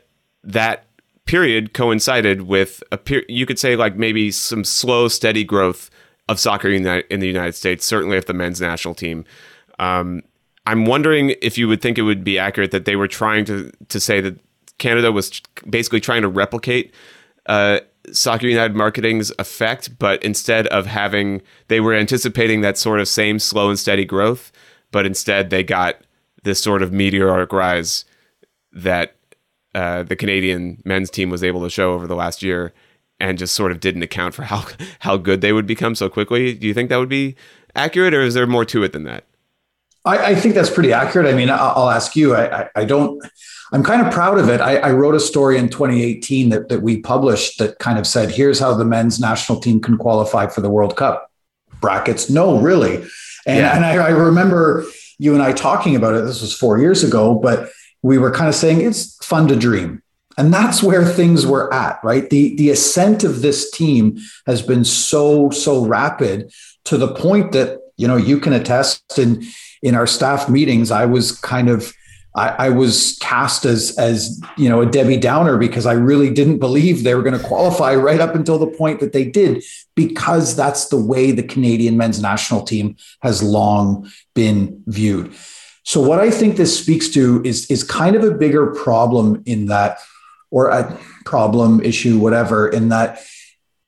that 0.43 0.87
period 1.23 1.73
coincided 1.73 2.41
with 2.41 2.83
a 2.91 2.97
per- 2.97 3.23
you 3.29 3.45
could 3.45 3.57
say 3.57 3.77
like 3.77 3.95
maybe 3.95 4.29
some 4.29 4.65
slow, 4.65 5.07
steady 5.07 5.45
growth 5.45 5.89
of 6.27 6.37
soccer 6.37 6.67
in 6.67 6.83
the, 6.83 7.27
United 7.27 7.53
States, 7.53 7.85
certainly 7.85 8.17
of 8.17 8.25
the 8.25 8.33
men's 8.33 8.59
national 8.59 8.93
team. 8.93 9.23
Um, 9.79 10.21
I'm 10.65 10.85
wondering 10.85 11.35
if 11.41 11.57
you 11.57 11.69
would 11.69 11.81
think 11.81 11.97
it 11.97 12.01
would 12.01 12.25
be 12.25 12.37
accurate 12.37 12.71
that 12.71 12.83
they 12.83 12.97
were 12.97 13.07
trying 13.07 13.45
to 13.45 13.71
to 13.87 14.01
say 14.01 14.19
that 14.19 14.37
Canada 14.79 15.13
was 15.13 15.41
basically 15.69 16.01
trying 16.01 16.23
to 16.23 16.27
replicate 16.27 16.93
uh, 17.45 17.79
Soccer 18.11 18.47
United 18.47 18.75
Marketing's 18.75 19.31
effect, 19.37 19.97
but 19.99 20.23
instead 20.23 20.67
of 20.67 20.85
having, 20.85 21.41
they 21.67 21.79
were 21.79 21.93
anticipating 21.93 22.61
that 22.61 22.77
sort 22.77 22.99
of 22.99 23.07
same 23.07 23.39
slow 23.39 23.69
and 23.69 23.77
steady 23.77 24.05
growth, 24.05 24.51
but 24.91 25.05
instead 25.05 25.49
they 25.49 25.63
got 25.63 25.97
this 26.43 26.61
sort 26.61 26.81
of 26.81 26.91
meteoric 26.91 27.53
rise 27.53 28.05
that 28.73 29.15
uh, 29.75 30.03
the 30.03 30.15
Canadian 30.15 30.81
men's 30.83 31.09
team 31.09 31.29
was 31.29 31.43
able 31.43 31.61
to 31.61 31.69
show 31.69 31.93
over 31.93 32.07
the 32.07 32.15
last 32.15 32.41
year, 32.41 32.73
and 33.19 33.37
just 33.37 33.53
sort 33.53 33.71
of 33.71 33.79
didn't 33.79 34.03
account 34.03 34.33
for 34.33 34.43
how 34.43 34.65
how 34.99 35.17
good 35.17 35.41
they 35.41 35.53
would 35.53 35.67
become 35.67 35.95
so 35.95 36.09
quickly. 36.09 36.53
Do 36.53 36.67
you 36.67 36.73
think 36.73 36.89
that 36.89 36.97
would 36.97 37.09
be 37.09 37.35
accurate, 37.75 38.13
or 38.13 38.21
is 38.21 38.33
there 38.33 38.47
more 38.47 38.65
to 38.65 38.83
it 38.83 38.93
than 38.93 39.03
that? 39.03 39.25
I, 40.03 40.31
I 40.31 40.35
think 40.35 40.55
that's 40.55 40.69
pretty 40.69 40.93
accurate. 40.93 41.27
I 41.27 41.33
mean, 41.33 41.49
I'll, 41.49 41.73
I'll 41.75 41.89
ask 41.89 42.15
you. 42.15 42.35
I, 42.35 42.61
I, 42.61 42.69
I 42.75 42.85
don't. 42.85 43.21
I'm 43.71 43.83
kind 43.83 44.05
of 44.05 44.11
proud 44.11 44.37
of 44.37 44.49
it. 44.49 44.59
I, 44.59 44.77
I, 44.77 44.91
wrote 44.91 45.15
a 45.15 45.19
story 45.19 45.57
in 45.57 45.69
2018 45.69 46.49
that, 46.49 46.67
that 46.67 46.81
we 46.81 46.99
published 46.99 47.57
that 47.59 47.79
kind 47.79 47.97
of 47.97 48.05
said, 48.05 48.29
here's 48.29 48.59
how 48.59 48.73
the 48.73 48.83
men's 48.83 49.17
national 49.17 49.61
team 49.61 49.79
can 49.79 49.97
qualify 49.97 50.47
for 50.47 50.59
the 50.59 50.69
World 50.69 50.97
Cup. 50.97 51.31
Brackets, 51.79 52.29
no, 52.29 52.59
really. 52.59 52.95
And, 53.45 53.59
yeah. 53.59 53.75
and 53.75 53.85
I, 53.85 53.93
I 53.93 54.09
remember 54.09 54.85
you 55.19 55.33
and 55.33 55.41
I 55.41 55.53
talking 55.53 55.95
about 55.95 56.15
it. 56.15 56.25
This 56.25 56.41
was 56.41 56.53
four 56.53 56.79
years 56.79 57.03
ago, 57.03 57.35
but 57.35 57.69
we 58.01 58.17
were 58.17 58.31
kind 58.31 58.49
of 58.49 58.55
saying 58.55 58.81
it's 58.81 59.15
fun 59.23 59.47
to 59.47 59.55
dream. 59.55 60.01
And 60.37 60.53
that's 60.53 60.83
where 60.83 61.05
things 61.05 61.45
were 61.45 61.73
at, 61.73 61.99
right? 62.03 62.29
The, 62.29 62.55
the 62.55 62.71
ascent 62.71 63.23
of 63.23 63.41
this 63.41 63.69
team 63.71 64.17
has 64.47 64.61
been 64.61 64.83
so, 64.83 65.49
so 65.49 65.85
rapid 65.85 66.51
to 66.85 66.97
the 66.97 67.13
point 67.13 67.51
that, 67.53 67.79
you 67.97 68.07
know, 68.07 68.17
you 68.17 68.39
can 68.39 68.53
attest 68.53 69.17
in, 69.17 69.45
in 69.81 69.95
our 69.95 70.07
staff 70.07 70.49
meetings, 70.49 70.91
I 70.91 71.05
was 71.05 71.31
kind 71.31 71.69
of 71.69 71.93
I, 72.33 72.47
I, 72.47 72.69
was 72.69 73.17
cast 73.19 73.65
as 73.65 73.97
as 73.97 74.41
you 74.57 74.69
know 74.69 74.81
a 74.81 74.85
Debbie 74.85 75.17
Downer 75.17 75.57
because 75.57 75.85
I 75.85 75.93
really 75.93 76.33
didn't 76.33 76.59
believe 76.59 77.03
they 77.03 77.13
were 77.13 77.23
going 77.23 77.37
to 77.37 77.45
qualify 77.45 77.93
right 77.95 78.21
up 78.21 78.35
until 78.35 78.57
the 78.57 78.67
point 78.67 79.01
that 79.01 79.11
they 79.11 79.25
did 79.25 79.63
because 79.95 80.55
that's 80.55 80.87
the 80.87 80.97
way 80.97 81.31
the 81.31 81.43
Canadian 81.43 81.97
men's 81.97 82.21
national 82.21 82.63
team 82.63 82.95
has 83.21 83.43
long 83.43 84.09
been 84.33 84.81
viewed. 84.87 85.33
So 85.83 85.99
what 85.99 86.19
I 86.19 86.31
think 86.31 86.55
this 86.55 86.77
speaks 86.77 87.09
to 87.09 87.41
is 87.43 87.69
is 87.69 87.83
kind 87.83 88.15
of 88.15 88.23
a 88.23 88.31
bigger 88.31 88.67
problem 88.67 89.43
in 89.45 89.65
that 89.65 89.99
or 90.51 90.69
a 90.69 90.97
problem 91.25 91.81
issue 91.81 92.17
whatever 92.17 92.67
in 92.69 92.89
that 92.89 93.21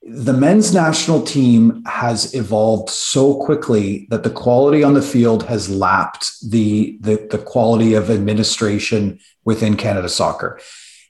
the 0.06 0.34
men's 0.34 0.74
national 0.74 1.22
team 1.22 1.82
has 1.86 2.34
evolved 2.34 2.90
so 2.90 3.36
quickly 3.36 4.06
that 4.10 4.24
the 4.24 4.30
quality 4.30 4.84
on 4.84 4.94
the 4.94 5.02
field 5.02 5.44
has 5.44 5.70
lapped 5.70 6.34
the, 6.50 6.98
the, 7.00 7.28
the 7.32 7.38
quality 7.38 7.94
of 7.94 8.12
administration 8.12 9.20
within 9.46 9.78
Canada 9.78 10.10
soccer. 10.10 10.60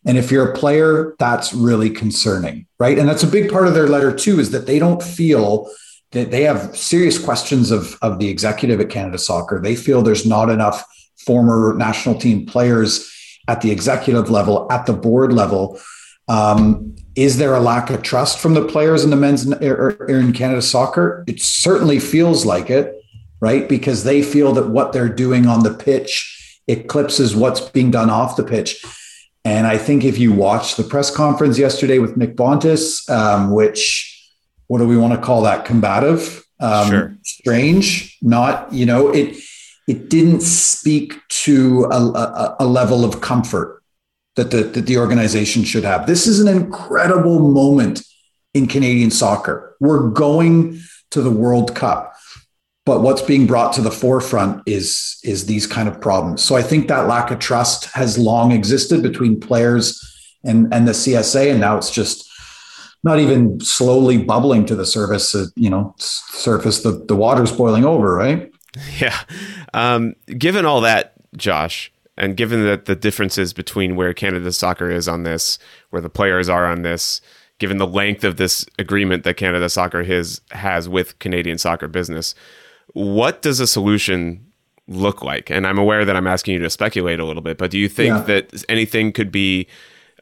And 0.05 0.17
if 0.17 0.29
you're 0.29 0.51
a 0.51 0.55
player, 0.55 1.15
that's 1.17 1.53
really 1.53 1.89
concerning, 1.89 2.67
right? 2.77 2.99
And 2.99 3.09
that's 3.09 3.23
a 3.23 3.27
big 3.27 3.51
part 3.51 3.67
of 3.67 3.73
their 3.73 3.87
letter 3.87 4.15
too, 4.15 4.39
is 4.39 4.51
that 4.51 4.67
they 4.67 4.77
don't 4.77 5.01
feel 5.01 5.71
that 6.11 6.29
they 6.29 6.43
have 6.43 6.77
serious 6.77 7.17
questions 7.17 7.71
of, 7.71 7.97
of 8.03 8.19
the 8.19 8.29
executive 8.29 8.79
at 8.79 8.89
Canada 8.89 9.17
Soccer. 9.17 9.59
They 9.59 9.75
feel 9.75 10.03
there's 10.03 10.25
not 10.25 10.49
enough 10.49 10.85
former 11.25 11.73
national 11.75 12.19
team 12.19 12.45
players 12.45 13.09
at 13.47 13.61
the 13.61 13.71
executive 13.71 14.29
level, 14.29 14.67
at 14.71 14.85
the 14.85 14.93
board 14.93 15.33
level, 15.33 15.79
um, 16.27 16.95
is 17.15 17.37
there 17.37 17.53
a 17.53 17.59
lack 17.59 17.89
of 17.89 18.01
trust 18.01 18.39
from 18.39 18.53
the 18.53 18.65
players 18.65 19.03
in 19.03 19.09
the 19.09 19.15
men's 19.15 19.51
or 19.61 20.07
in 20.07 20.33
Canada 20.33 20.61
soccer? 20.61 21.23
It 21.27 21.41
certainly 21.41 21.99
feels 21.99 22.45
like 22.45 22.69
it, 22.69 22.95
right? 23.39 23.69
Because 23.69 24.03
they 24.03 24.23
feel 24.23 24.53
that 24.53 24.69
what 24.69 24.93
they're 24.93 25.09
doing 25.09 25.45
on 25.45 25.63
the 25.63 25.73
pitch 25.73 26.61
eclipses 26.67 27.35
what's 27.35 27.59
being 27.59 27.91
done 27.91 28.09
off 28.09 28.35
the 28.35 28.43
pitch. 28.43 28.83
And 29.45 29.67
I 29.67 29.77
think 29.77 30.05
if 30.05 30.17
you 30.17 30.31
watch 30.31 30.75
the 30.75 30.83
press 30.83 31.13
conference 31.13 31.59
yesterday 31.59 31.99
with 31.99 32.15
Nick 32.15 32.35
Bontis, 32.35 33.09
um, 33.09 33.51
which 33.51 34.09
what 34.67 34.79
do 34.79 34.87
we 34.87 34.97
want 34.97 35.13
to 35.13 35.19
call 35.19 35.41
that? 35.43 35.65
Combative, 35.65 36.43
um, 36.59 36.89
sure. 36.89 37.17
strange, 37.23 38.17
not 38.21 38.71
you 38.71 38.85
know 38.85 39.09
it. 39.09 39.37
It 39.85 40.09
didn't 40.09 40.39
speak 40.39 41.19
to 41.27 41.83
a, 41.91 41.97
a, 41.97 42.55
a 42.61 42.65
level 42.65 43.03
of 43.03 43.19
comfort 43.19 43.82
that 44.35 44.51
the, 44.51 44.63
that 44.63 44.85
the 44.85 44.97
organization 44.97 45.63
should 45.63 45.83
have. 45.83 46.07
This 46.07 46.27
is 46.27 46.39
an 46.39 46.47
incredible 46.47 47.51
moment 47.51 48.03
in 48.53 48.67
Canadian 48.67 49.11
soccer. 49.11 49.75
We're 49.79 50.09
going 50.09 50.79
to 51.11 51.21
the 51.21 51.31
World 51.31 51.75
Cup. 51.75 52.13
But 52.85 53.01
what's 53.01 53.21
being 53.21 53.47
brought 53.47 53.73
to 53.73 53.81
the 53.81 53.91
forefront 53.91 54.63
is, 54.65 55.19
is 55.23 55.45
these 55.45 55.65
kind 55.65 55.87
of 55.87 56.01
problems. 56.01 56.43
So 56.43 56.55
I 56.55 56.61
think 56.61 56.87
that 56.87 57.07
lack 57.07 57.31
of 57.31 57.39
trust 57.39 57.85
has 57.93 58.17
long 58.17 58.51
existed 58.51 59.01
between 59.01 59.39
players 59.39 60.01
and, 60.43 60.73
and 60.73 60.85
the 60.85 60.91
CSA. 60.91 61.51
And 61.51 61.61
now 61.61 61.77
it's 61.77 61.91
just 61.91 62.29
not 63.03 63.19
even 63.19 63.59
slowly 63.61 64.17
bubbling 64.17 64.65
to 64.65 64.75
the 64.75 64.85
surface, 64.85 65.33
uh, 65.33 65.45
you 65.55 65.69
know, 65.69 65.95
surface, 65.97 66.83
the, 66.83 67.05
the 67.07 67.15
water's 67.15 67.51
boiling 67.51 67.85
over, 67.85 68.13
right? 68.15 68.51
Yeah. 68.97 69.19
Um, 69.75 70.15
given 70.25 70.65
all 70.65 70.81
that, 70.81 71.13
Josh, 71.37 71.92
and 72.17 72.37
given 72.37 72.63
that 72.65 72.85
the 72.85 72.95
differences 72.95 73.53
between 73.53 73.95
where 73.95 74.13
Canada 74.13 74.51
Soccer 74.51 74.91
is 74.91 75.07
on 75.07 75.23
this, 75.23 75.57
where 75.89 76.01
the 76.01 76.09
players 76.09 76.49
are 76.49 76.65
on 76.65 76.83
this, 76.83 77.21
given 77.59 77.77
the 77.77 77.87
length 77.87 78.23
of 78.23 78.37
this 78.37 78.65
agreement 78.77 79.23
that 79.23 79.37
Canada 79.37 79.69
Soccer 79.69 80.03
has 80.03 80.41
has 80.51 80.87
with 80.87 81.17
Canadian 81.19 81.57
Soccer 81.57 81.87
Business, 81.87 82.35
what 82.93 83.41
does 83.41 83.59
a 83.59 83.67
solution 83.67 84.45
look 84.87 85.23
like? 85.23 85.49
And 85.49 85.65
I'm 85.65 85.77
aware 85.77 86.05
that 86.05 86.15
I'm 86.15 86.27
asking 86.27 86.55
you 86.55 86.59
to 86.59 86.69
speculate 86.69 87.19
a 87.19 87.25
little 87.25 87.41
bit, 87.41 87.57
but 87.57 87.71
do 87.71 87.77
you 87.77 87.89
think 87.89 88.15
yeah. 88.15 88.23
that 88.23 88.63
anything 88.69 89.11
could 89.11 89.31
be 89.31 89.67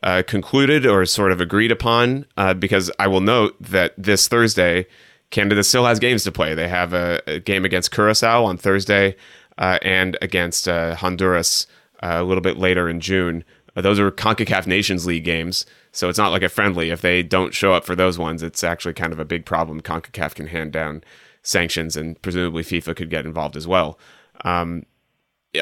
uh, 0.03 0.23
concluded 0.25 0.85
or 0.85 1.05
sort 1.05 1.31
of 1.31 1.41
agreed 1.41 1.71
upon? 1.71 2.25
Uh, 2.37 2.53
because 2.53 2.91
I 2.99 3.07
will 3.07 3.21
note 3.21 3.55
that 3.59 3.93
this 3.97 4.27
Thursday, 4.27 4.85
Canada 5.31 5.63
still 5.63 5.85
has 5.85 5.99
games 5.99 6.23
to 6.25 6.31
play. 6.31 6.53
They 6.53 6.67
have 6.67 6.93
a, 6.93 7.21
a 7.27 7.39
game 7.39 7.65
against 7.65 7.91
Curacao 7.91 8.43
on 8.43 8.57
Thursday 8.57 9.15
uh, 9.57 9.79
and 9.81 10.17
against 10.21 10.67
uh, 10.67 10.95
Honduras 10.95 11.67
uh, 12.01 12.17
a 12.17 12.23
little 12.23 12.41
bit 12.41 12.57
later 12.57 12.89
in 12.89 12.99
June. 12.99 13.43
Uh, 13.75 13.81
those 13.81 13.99
are 13.99 14.11
CONCACAF 14.11 14.67
Nations 14.67 15.05
League 15.05 15.23
games, 15.23 15.65
so 15.91 16.09
it's 16.09 16.17
not 16.17 16.31
like 16.31 16.43
a 16.43 16.49
friendly. 16.49 16.89
If 16.89 17.01
they 17.01 17.23
don't 17.23 17.53
show 17.53 17.73
up 17.73 17.85
for 17.85 17.95
those 17.95 18.17
ones, 18.17 18.43
it's 18.43 18.63
actually 18.63 18.93
kind 18.93 19.13
of 19.13 19.19
a 19.19 19.25
big 19.25 19.45
problem. 19.45 19.81
CONCACAF 19.81 20.35
can 20.35 20.47
hand 20.47 20.71
down 20.73 21.03
sanctions, 21.43 21.95
and 21.95 22.21
presumably 22.21 22.63
FIFA 22.63 22.95
could 22.95 23.09
get 23.09 23.25
involved 23.25 23.55
as 23.55 23.67
well. 23.67 23.97
Um, 24.43 24.85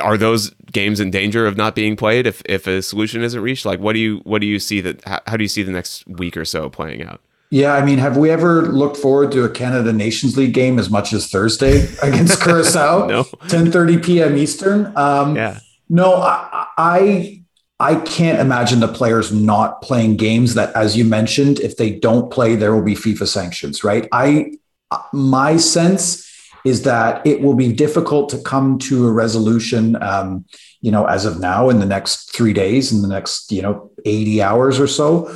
are 0.01 0.17
those 0.17 0.51
games 0.71 0.99
in 0.99 1.09
danger 1.09 1.47
of 1.47 1.57
not 1.57 1.73
being 1.75 1.95
played 1.95 2.27
if, 2.27 2.41
if 2.45 2.67
a 2.67 2.81
solution 2.81 3.23
isn't 3.23 3.41
reached? 3.41 3.65
Like, 3.65 3.79
what 3.79 3.93
do 3.93 3.99
you 3.99 4.17
what 4.23 4.39
do 4.39 4.47
you 4.47 4.59
see 4.59 4.81
that? 4.81 5.03
How, 5.05 5.19
how 5.27 5.37
do 5.37 5.43
you 5.43 5.47
see 5.47 5.63
the 5.63 5.71
next 5.71 6.07
week 6.07 6.37
or 6.37 6.45
so 6.45 6.69
playing 6.69 7.03
out? 7.03 7.21
Yeah, 7.51 7.73
I 7.73 7.83
mean, 7.83 7.97
have 7.97 8.15
we 8.15 8.29
ever 8.29 8.67
looked 8.67 8.97
forward 8.97 9.31
to 9.31 9.43
a 9.43 9.49
Canada 9.49 9.91
Nations 9.91 10.37
League 10.37 10.53
game 10.53 10.77
as 10.77 10.91
much 10.91 11.13
as 11.13 11.29
Thursday 11.29 11.87
against 12.03 12.39
Curacao? 12.43 13.07
no, 13.07 13.23
ten 13.47 13.71
thirty 13.71 13.97
p.m. 13.97 14.37
Eastern. 14.37 14.95
Um, 14.95 15.35
yeah, 15.35 15.59
no, 15.89 16.15
I, 16.15 16.67
I 16.77 17.43
I 17.81 17.95
can't 17.95 18.39
imagine 18.39 18.81
the 18.81 18.87
players 18.87 19.31
not 19.31 19.81
playing 19.81 20.17
games 20.17 20.53
that, 20.55 20.75
as 20.75 20.97
you 20.97 21.05
mentioned, 21.05 21.59
if 21.59 21.77
they 21.77 21.91
don't 21.91 22.29
play, 22.29 22.55
there 22.55 22.75
will 22.75 22.83
be 22.83 22.95
FIFA 22.95 23.27
sanctions. 23.27 23.83
Right? 23.83 24.07
I 24.11 24.51
my 25.13 25.57
sense 25.57 26.25
is 26.65 26.83
that 26.83 27.25
it 27.25 27.41
will 27.41 27.55
be 27.55 27.71
difficult 27.71 28.29
to 28.29 28.41
come 28.41 28.77
to 28.79 29.07
a 29.07 29.11
resolution. 29.11 30.01
Um, 30.01 30.45
you 30.81 30.91
know, 30.91 31.05
as 31.05 31.25
of 31.25 31.39
now, 31.39 31.69
in 31.69 31.79
the 31.79 31.85
next 31.85 32.35
three 32.35 32.53
days, 32.53 32.91
in 32.91 33.01
the 33.01 33.07
next 33.07 33.51
you 33.51 33.61
know 33.61 33.91
eighty 34.05 34.41
hours 34.41 34.79
or 34.79 34.87
so. 34.87 35.33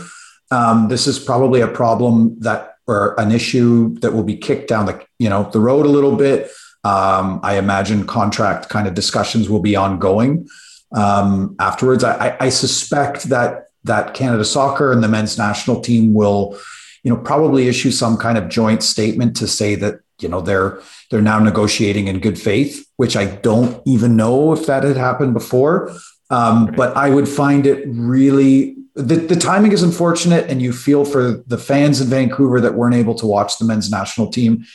Um, 0.51 0.88
this 0.88 1.07
is 1.07 1.17
probably 1.17 1.62
a 1.62 1.67
problem 1.67 2.39
that 2.41 2.74
or 2.86 3.19
an 3.19 3.31
issue 3.31 3.95
that 4.00 4.13
will 4.13 4.24
be 4.24 4.36
kicked 4.36 4.67
down 4.67 4.86
the 4.86 5.05
you 5.17 5.29
know 5.29 5.50
the 5.51 5.60
road 5.60 5.86
a 5.86 5.89
little 5.89 6.15
bit. 6.15 6.51
Um, 6.84 7.40
I 7.44 7.58
imagine 7.58 8.06
contract 8.06 8.70
kind 8.70 8.88
of 8.88 8.94
discussions 8.94 9.50
will 9.50 9.62
be 9.62 9.75
ongoing 9.75 10.48
um, 10.94 11.56
afterwards. 11.60 12.04
I, 12.04 12.36
I, 12.40 12.50
suspect 12.50 13.24
that 13.25 13.70
that 13.86 14.13
Canada 14.13 14.44
Soccer 14.44 14.92
and 14.92 15.02
the 15.02 15.08
men's 15.08 15.38
national 15.38 15.80
team 15.80 16.13
will, 16.13 16.60
you 17.04 17.13
know, 17.13 17.20
probably 17.20 17.68
issue 17.68 17.90
some 17.90 18.18
kind 18.18 18.38
of 18.38 18.50
joint 18.50 18.84
statement 18.84 19.36
to 19.38 19.48
say 19.48 19.75
that 19.75 20.02
you 20.20 20.28
know 20.28 20.42
they're 20.42 20.82
they're 21.10 21.22
now 21.22 21.40
negotiating 21.40 22.08
in 22.08 22.20
good 22.20 22.40
faith, 22.40 22.86
which 22.98 23.16
I 23.16 23.28
don't 23.28 23.82
even 23.86 24.16
know 24.16 24.52
if 24.52 24.66
that 24.66 24.84
had 24.84 24.98
happened 24.98 25.34
before. 25.34 25.92
Um, 26.30 26.68
but 26.75 26.96
I 26.98 27.10
would 27.10 27.28
find 27.30 27.66
it 27.66 27.86
really 27.88 28.75
the, 28.96 29.16
the 29.16 29.36
timing 29.36 29.72
is 29.72 29.84
unfortunate, 29.84 30.50
and 30.50 30.62
you 30.62 30.72
feel 30.72 31.06
for 31.06 31.44
the 31.48 31.58
fans 31.58 32.00
in 32.00 32.08
Vancouver 32.08 32.62
that 32.62 32.75
weren't 32.75 32.96
able 32.96 33.16
to 33.16 33.25
watch 33.25 33.58
the 33.58 33.66
men's 33.66 33.90
national 33.90 34.28
team. 34.28 34.66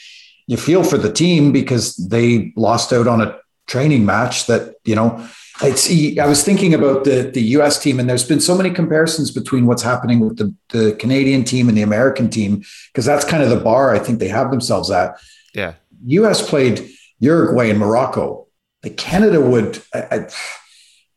You 0.48 0.56
feel 0.56 0.82
for 0.82 0.98
the 0.98 1.12
team 1.12 1.52
because 1.52 1.94
they 1.96 2.52
lost 2.56 2.92
out 2.92 3.06
on 3.06 3.20
a 3.20 3.38
training 3.68 4.04
match 4.04 4.46
that 4.48 4.74
you 4.84 4.96
know. 4.96 5.28
It's, 5.60 5.90
I 6.20 6.26
was 6.26 6.44
thinking 6.44 6.72
about 6.72 7.02
the 7.02 7.30
the 7.34 7.42
U.S. 7.58 7.82
team, 7.82 7.98
and 7.98 8.08
there's 8.08 8.26
been 8.26 8.40
so 8.40 8.56
many 8.56 8.70
comparisons 8.70 9.32
between 9.32 9.66
what's 9.66 9.82
happening 9.82 10.20
with 10.20 10.38
the, 10.38 10.54
the 10.68 10.94
Canadian 10.94 11.42
team 11.42 11.68
and 11.68 11.76
the 11.76 11.82
American 11.82 12.30
team 12.30 12.62
because 12.92 13.04
that's 13.04 13.24
kind 13.24 13.42
of 13.42 13.50
the 13.50 13.60
bar 13.60 13.92
I 13.92 13.98
think 13.98 14.20
they 14.20 14.28
have 14.28 14.52
themselves 14.52 14.88
at. 14.90 15.20
Yeah, 15.54 15.74
U.S. 16.06 16.48
played 16.48 16.88
Uruguay 17.18 17.70
and 17.70 17.78
Morocco. 17.78 18.46
The 18.82 18.90
Canada 18.90 19.40
would. 19.40 19.82
I, 19.92 19.98
I, 19.98 20.28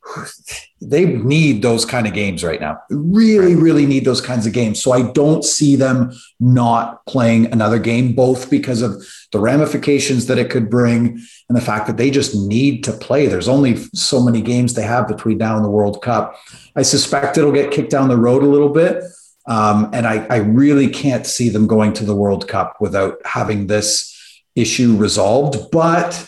they 0.82 1.06
need 1.06 1.62
those 1.62 1.86
kind 1.86 2.08
of 2.08 2.14
games 2.14 2.44
right 2.44 2.60
now. 2.60 2.80
Really, 2.90 3.56
really 3.56 3.86
need 3.86 4.06
those 4.06 4.22
kinds 4.22 4.46
of 4.46 4.54
games. 4.54 4.82
So 4.82 4.92
I 4.92 5.12
don't 5.12 5.44
see 5.44 5.76
them 5.76 6.12
not 6.40 7.06
playing 7.06 7.52
another 7.52 7.80
game, 7.80 8.14
both 8.14 8.50
because 8.50 8.82
of 8.82 9.06
the 9.32 9.40
ramifications 9.40 10.28
that 10.28 10.38
it 10.38 10.50
could 10.50 10.70
bring 10.70 11.20
and 11.50 11.58
the 11.58 11.62
fact 11.62 11.88
that 11.88 11.98
they 11.98 12.10
just 12.10 12.36
need 12.36 12.84
to 12.86 12.94
play. 12.94 13.28
There's 13.28 13.48
only 13.48 13.78
so 13.94 14.22
many 14.24 14.42
games 14.42 14.74
they 14.74 14.84
have 14.84 15.08
between 15.08 15.38
now 15.38 15.56
and 15.56 15.66
the 15.66 15.70
World 15.70 16.02
Cup. 16.02 16.36
I 16.76 16.82
suspect 16.82 17.38
it'll 17.38 17.52
get 17.52 17.72
kicked 17.72 17.92
down 17.92 18.10
the 18.10 18.18
road 18.18 18.44
a 18.44 18.48
little 18.48 18.70
bit. 18.70 19.04
Um, 19.48 19.90
and 19.92 20.06
I, 20.06 20.26
I 20.30 20.38
really 20.38 20.88
can't 20.88 21.26
see 21.26 21.50
them 21.50 21.66
going 21.66 21.94
to 21.94 22.06
the 22.06 22.16
World 22.16 22.48
Cup 22.48 22.78
without 22.80 23.18
having 23.26 23.68
this 23.68 24.16
issue 24.56 24.96
resolved. 24.96 25.72
But 25.72 26.28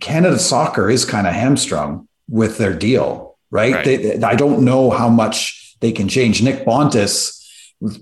Canada 0.00 0.38
soccer 0.38 0.90
is 0.90 1.04
kind 1.04 1.26
of 1.26 1.34
hamstrung 1.34 2.08
with 2.28 2.58
their 2.58 2.74
deal, 2.76 3.36
right? 3.50 3.74
right. 3.74 3.84
They, 3.84 4.22
I 4.22 4.34
don't 4.34 4.64
know 4.64 4.90
how 4.90 5.08
much 5.08 5.76
they 5.80 5.92
can 5.92 6.08
change. 6.08 6.42
Nick 6.42 6.64
Bontis, 6.64 7.44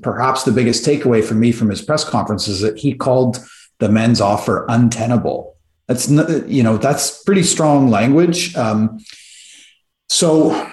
perhaps 0.03 0.45
the 0.45 0.53
biggest 0.53 0.85
takeaway 0.85 1.25
for 1.25 1.35
me 1.35 1.53
from 1.53 1.71
his 1.71 1.83
press 1.83 2.05
conference 2.05 2.49
is 2.49 2.61
that 2.61 2.79
he 2.79 2.95
called 2.95 3.45
the 3.79 3.89
men's 3.89 4.21
offer 4.21 4.65
untenable. 4.69 5.57
That's 5.89 6.09
not, 6.09 6.49
you 6.49 6.63
know 6.63 6.77
that's 6.77 7.23
pretty 7.25 7.43
strong 7.43 7.89
language. 7.89 8.57
Um, 8.57 9.01
so 10.09 10.71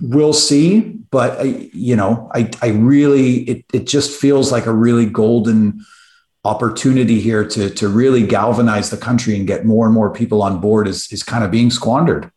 we'll 0.00 0.32
see, 0.32 0.80
but 1.10 1.38
I, 1.38 1.70
you 1.72 1.96
know, 1.96 2.30
I 2.34 2.50
I 2.62 2.68
really 2.68 3.40
it 3.40 3.64
it 3.72 3.86
just 3.86 4.18
feels 4.18 4.50
like 4.50 4.66
a 4.66 4.72
really 4.72 5.06
golden 5.06 5.84
opportunity 6.44 7.20
here 7.20 7.46
to 7.46 7.68
to 7.70 7.88
really 7.88 8.26
galvanize 8.26 8.88
the 8.90 8.96
country 8.96 9.36
and 9.36 9.46
get 9.46 9.66
more 9.66 9.84
and 9.84 9.94
more 9.94 10.10
people 10.10 10.42
on 10.42 10.60
board 10.60 10.88
is 10.88 11.12
is 11.12 11.22
kind 11.22 11.44
of 11.44 11.50
being 11.50 11.70
squandered. 11.70 12.30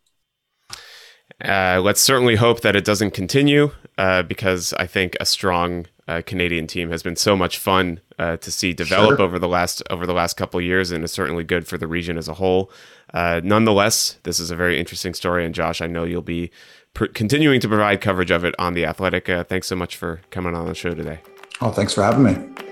Uh, 1.44 1.80
let's 1.82 2.00
certainly 2.00 2.36
hope 2.36 2.60
that 2.60 2.76
it 2.76 2.84
doesn't 2.84 3.12
continue 3.12 3.70
uh, 3.98 4.22
because 4.22 4.72
I 4.74 4.86
think 4.86 5.16
a 5.20 5.26
strong 5.26 5.86
uh, 6.08 6.22
Canadian 6.26 6.66
team 6.66 6.90
has 6.90 7.02
been 7.02 7.16
so 7.16 7.36
much 7.36 7.58
fun 7.58 8.00
uh, 8.18 8.36
to 8.38 8.50
see 8.50 8.72
develop 8.72 9.18
sure. 9.18 9.22
over 9.22 9.38
the 9.38 9.48
last 9.48 9.82
over 9.90 10.06
the 10.06 10.12
last 10.12 10.36
couple 10.36 10.60
years, 10.60 10.90
and 10.90 11.04
is 11.04 11.12
certainly 11.12 11.44
good 11.44 11.66
for 11.66 11.78
the 11.78 11.86
region 11.86 12.18
as 12.18 12.28
a 12.28 12.34
whole. 12.34 12.70
Uh, 13.14 13.40
nonetheless, 13.44 14.18
this 14.24 14.40
is 14.40 14.50
a 14.50 14.56
very 14.56 14.78
interesting 14.78 15.14
story, 15.14 15.44
and 15.44 15.54
Josh, 15.54 15.80
I 15.80 15.86
know 15.86 16.04
you'll 16.04 16.22
be 16.22 16.50
pr- 16.94 17.06
continuing 17.06 17.60
to 17.60 17.68
provide 17.68 18.00
coverage 18.00 18.30
of 18.30 18.44
it 18.44 18.54
on 18.58 18.74
the 18.74 18.84
Athletic. 18.84 19.28
Uh, 19.28 19.44
thanks 19.44 19.66
so 19.66 19.76
much 19.76 19.96
for 19.96 20.20
coming 20.30 20.54
on 20.54 20.66
the 20.66 20.74
show 20.74 20.94
today. 20.94 21.20
Oh, 21.60 21.70
thanks 21.70 21.94
for 21.94 22.02
having 22.02 22.24
me. 22.24 22.69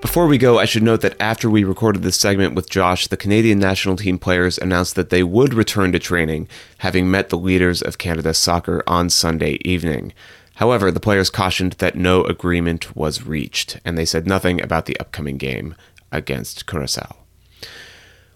Before 0.00 0.28
we 0.28 0.38
go, 0.38 0.60
I 0.60 0.64
should 0.64 0.84
note 0.84 1.00
that 1.00 1.20
after 1.20 1.50
we 1.50 1.64
recorded 1.64 2.02
this 2.02 2.18
segment 2.18 2.54
with 2.54 2.70
Josh, 2.70 3.08
the 3.08 3.16
Canadian 3.16 3.58
national 3.58 3.96
team 3.96 4.16
players 4.16 4.56
announced 4.56 4.94
that 4.94 5.10
they 5.10 5.24
would 5.24 5.52
return 5.52 5.90
to 5.90 5.98
training, 5.98 6.48
having 6.78 7.10
met 7.10 7.30
the 7.30 7.36
leaders 7.36 7.82
of 7.82 7.98
Canada 7.98 8.32
soccer 8.32 8.84
on 8.86 9.10
Sunday 9.10 9.58
evening. 9.64 10.12
However, 10.54 10.92
the 10.92 11.00
players 11.00 11.30
cautioned 11.30 11.72
that 11.74 11.96
no 11.96 12.22
agreement 12.24 12.94
was 12.94 13.26
reached, 13.26 13.80
and 13.84 13.98
they 13.98 14.04
said 14.04 14.24
nothing 14.26 14.62
about 14.62 14.86
the 14.86 14.98
upcoming 15.00 15.36
game 15.36 15.74
against 16.12 16.66
Curacao. 16.66 17.16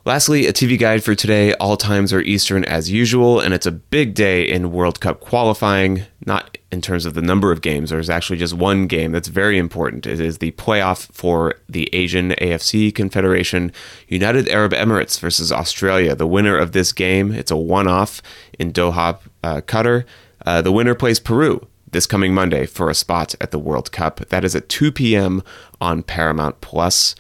Lastly, 0.05 0.49
a 0.49 0.53
TV 0.53 0.77
guide 0.77 1.05
for 1.05 1.15
today. 1.15 1.55
All 1.55 1.77
times 1.77 2.13
are 2.13 2.21
Eastern 2.21 2.65
as 2.65 2.91
usual, 2.91 3.39
and 3.39 3.55
it's 3.55 3.67
a 3.67 3.71
big 3.71 4.15
day 4.15 4.43
in 4.43 4.73
World 4.73 4.99
Cup 4.99 5.21
qualifying, 5.21 6.03
not 6.27 6.59
in 6.73 6.81
terms 6.81 7.07
of 7.07 7.15
the 7.15 7.23
number 7.23 7.53
of 7.53 7.61
games. 7.61 7.91
There's 7.91 8.11
actually 8.11 8.39
just 8.39 8.55
one 8.55 8.89
game 8.89 9.13
that's 9.13 9.29
very 9.29 9.59
important. 9.59 10.05
It 10.05 10.19
is 10.19 10.39
the 10.39 10.51
playoff 10.53 11.07
for 11.13 11.55
the 11.69 11.89
Asian 11.93 12.31
AFC 12.33 12.93
Confederation, 12.93 13.71
United 14.09 14.49
Arab 14.49 14.73
Emirates 14.73 15.21
versus 15.21 15.53
Australia. 15.53 16.17
The 16.17 16.27
winner 16.27 16.57
of 16.57 16.73
this 16.73 16.93
game, 16.93 17.31
it's 17.31 17.53
a 17.53 17.57
one 17.57 17.87
off 17.87 18.21
in 18.59 18.73
Doha, 18.73 19.21
uh, 19.45 19.61
Qatar. 19.61 20.05
Uh, 20.45 20.61
the 20.63 20.73
winner 20.73 20.97
plays 20.97 21.21
Peru 21.21 21.69
this 21.93 22.07
coming 22.07 22.35
Monday 22.35 22.67
for 22.67 22.91
a 22.91 22.95
spot 22.95 23.35
at 23.41 23.51
the 23.51 23.59
World 23.59 23.93
Cup. 23.93 24.21
That 24.29 24.45
is 24.45 24.57
at 24.57 24.69
2 24.69 24.93
p.m. 24.93 25.43
on 25.81 26.03
Paramount 26.03 26.61
Plus. 26.61 27.15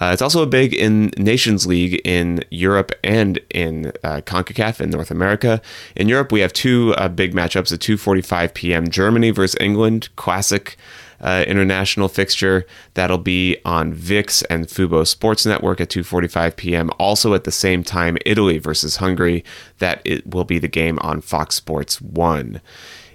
Uh, 0.00 0.10
it's 0.12 0.22
also 0.22 0.42
a 0.42 0.46
big 0.46 0.72
in 0.72 1.10
Nations 1.16 1.66
League 1.66 2.00
in 2.04 2.44
Europe 2.50 2.92
and 3.02 3.40
in 3.50 3.86
uh, 4.04 4.20
CONCACAF 4.20 4.80
in 4.80 4.90
North 4.90 5.10
America. 5.10 5.60
In 5.96 6.08
Europe, 6.08 6.30
we 6.30 6.40
have 6.40 6.52
two 6.52 6.94
uh, 6.96 7.08
big 7.08 7.34
matchups 7.34 7.72
at 7.72 7.80
2:45 7.80 8.54
p.m. 8.54 8.88
Germany 8.88 9.30
versus 9.30 9.56
England, 9.60 10.08
classic 10.14 10.76
uh, 11.20 11.44
international 11.48 12.08
fixture. 12.08 12.64
That'll 12.94 13.18
be 13.18 13.56
on 13.64 13.92
VIX 13.92 14.42
and 14.42 14.66
Fubo 14.66 15.04
Sports 15.06 15.44
Network 15.44 15.80
at 15.80 15.88
2:45 15.88 16.56
p.m. 16.56 16.90
Also 16.98 17.34
at 17.34 17.44
the 17.44 17.50
same 17.50 17.82
time, 17.82 18.18
Italy 18.24 18.58
versus 18.58 18.96
Hungary. 18.96 19.44
That 19.78 20.00
it 20.04 20.26
will 20.26 20.44
be 20.44 20.58
the 20.58 20.68
game 20.68 20.98
on 21.02 21.20
Fox 21.20 21.56
Sports 21.56 22.00
One. 22.00 22.60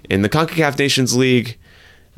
In 0.08 0.22
the 0.22 0.28
CONCACAF 0.28 0.78
Nations 0.78 1.16
League. 1.16 1.58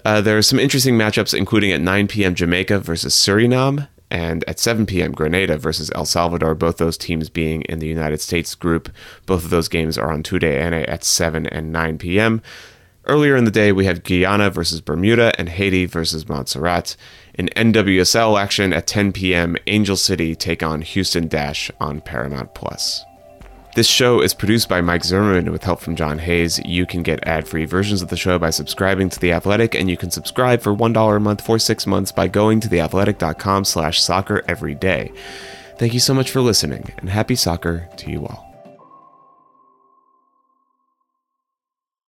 Uh, 0.05 0.21
there 0.21 0.37
are 0.37 0.43
some 0.43 0.59
interesting 0.59 0.97
matchups, 0.97 1.37
including 1.37 1.73
at 1.73 1.81
9 1.81 2.07
p.m. 2.07 2.35
Jamaica 2.35 2.79
versus 2.79 3.15
Suriname, 3.15 3.89
And 4.11 4.45
at 4.47 4.61
7 4.61 4.87
p.m., 4.87 5.13
Grenada 5.13 5.59
versus 5.59 5.91
El 5.95 6.05
Salvador, 6.05 6.55
both 6.55 6.77
those 6.77 6.97
teams 6.97 7.29
being 7.29 7.63
in 7.63 7.79
the 7.79 7.89
United 7.89 8.21
States 8.21 8.55
group. 8.55 8.91
Both 9.25 9.45
of 9.45 9.51
those 9.51 9.69
games 9.69 9.99
are 9.99 10.13
on 10.13 10.23
TUDN 10.23 10.89
at 10.89 11.03
7 11.03 11.47
and 11.47 11.73
9 11.73 11.99
p.m. 11.99 12.43
Earlier 13.07 13.37
in 13.37 13.45
the 13.45 13.51
day, 13.51 13.73
we 13.73 13.85
have 13.87 14.03
Guyana 14.03 14.51
versus 14.51 14.81
Bermuda 14.81 15.33
and 15.39 15.49
Haiti 15.49 15.87
versus 15.87 16.29
Montserrat. 16.29 16.97
In 17.35 17.49
NWSL 17.57 18.41
action 18.41 18.73
at 18.73 18.87
10 18.87 19.13
p.m., 19.13 19.57
Angel 19.67 19.97
City 19.97 20.35
take 20.35 20.63
on 20.63 20.83
Houston 20.83 21.29
Dash 21.29 21.71
on 21.81 22.01
Paramount 22.01 22.55
Plus. 22.55 23.05
This 23.77 23.87
show 23.87 24.23
is 24.23 24.33
produced 24.33 24.71
by 24.71 24.81
Mike 24.81 25.05
Zimmerman 25.05 25.53
with 25.53 25.65
help 25.65 25.81
from 25.81 25.97
John 25.97 26.19
Hayes. 26.19 26.59
You 26.65 26.87
can 26.87 27.03
get 27.03 27.29
ad-free 27.29 27.67
versions 27.67 28.01
of 28.01 28.09
the 28.09 28.17
show 28.17 28.39
by 28.39 28.49
subscribing 28.49 29.11
to 29.11 29.21
The 29.21 29.33
Athletic, 29.33 29.75
and 29.75 29.91
you 29.91 29.99
can 29.99 30.11
subscribe 30.11 30.63
for 30.63 30.75
$1 30.75 31.17
a 31.17 31.21
month 31.21 31.43
for 31.43 31.59
six 31.59 31.87
months 31.87 32.11
by 32.11 32.27
going 32.27 32.61
to 32.61 32.69
theathletic.com 32.71 33.67
slash 33.67 34.01
soccer 34.01 34.43
every 34.49 34.75
day. 34.75 35.13
Thank 35.77 35.93
you 35.93 36.01
so 36.01 36.15
much 36.15 36.31
for 36.31 36.41
listening, 36.41 36.91
and 36.97 37.11
happy 37.11 37.37
soccer 37.37 37.87
to 37.99 38.11
you 38.11 38.25
all. 38.27 38.46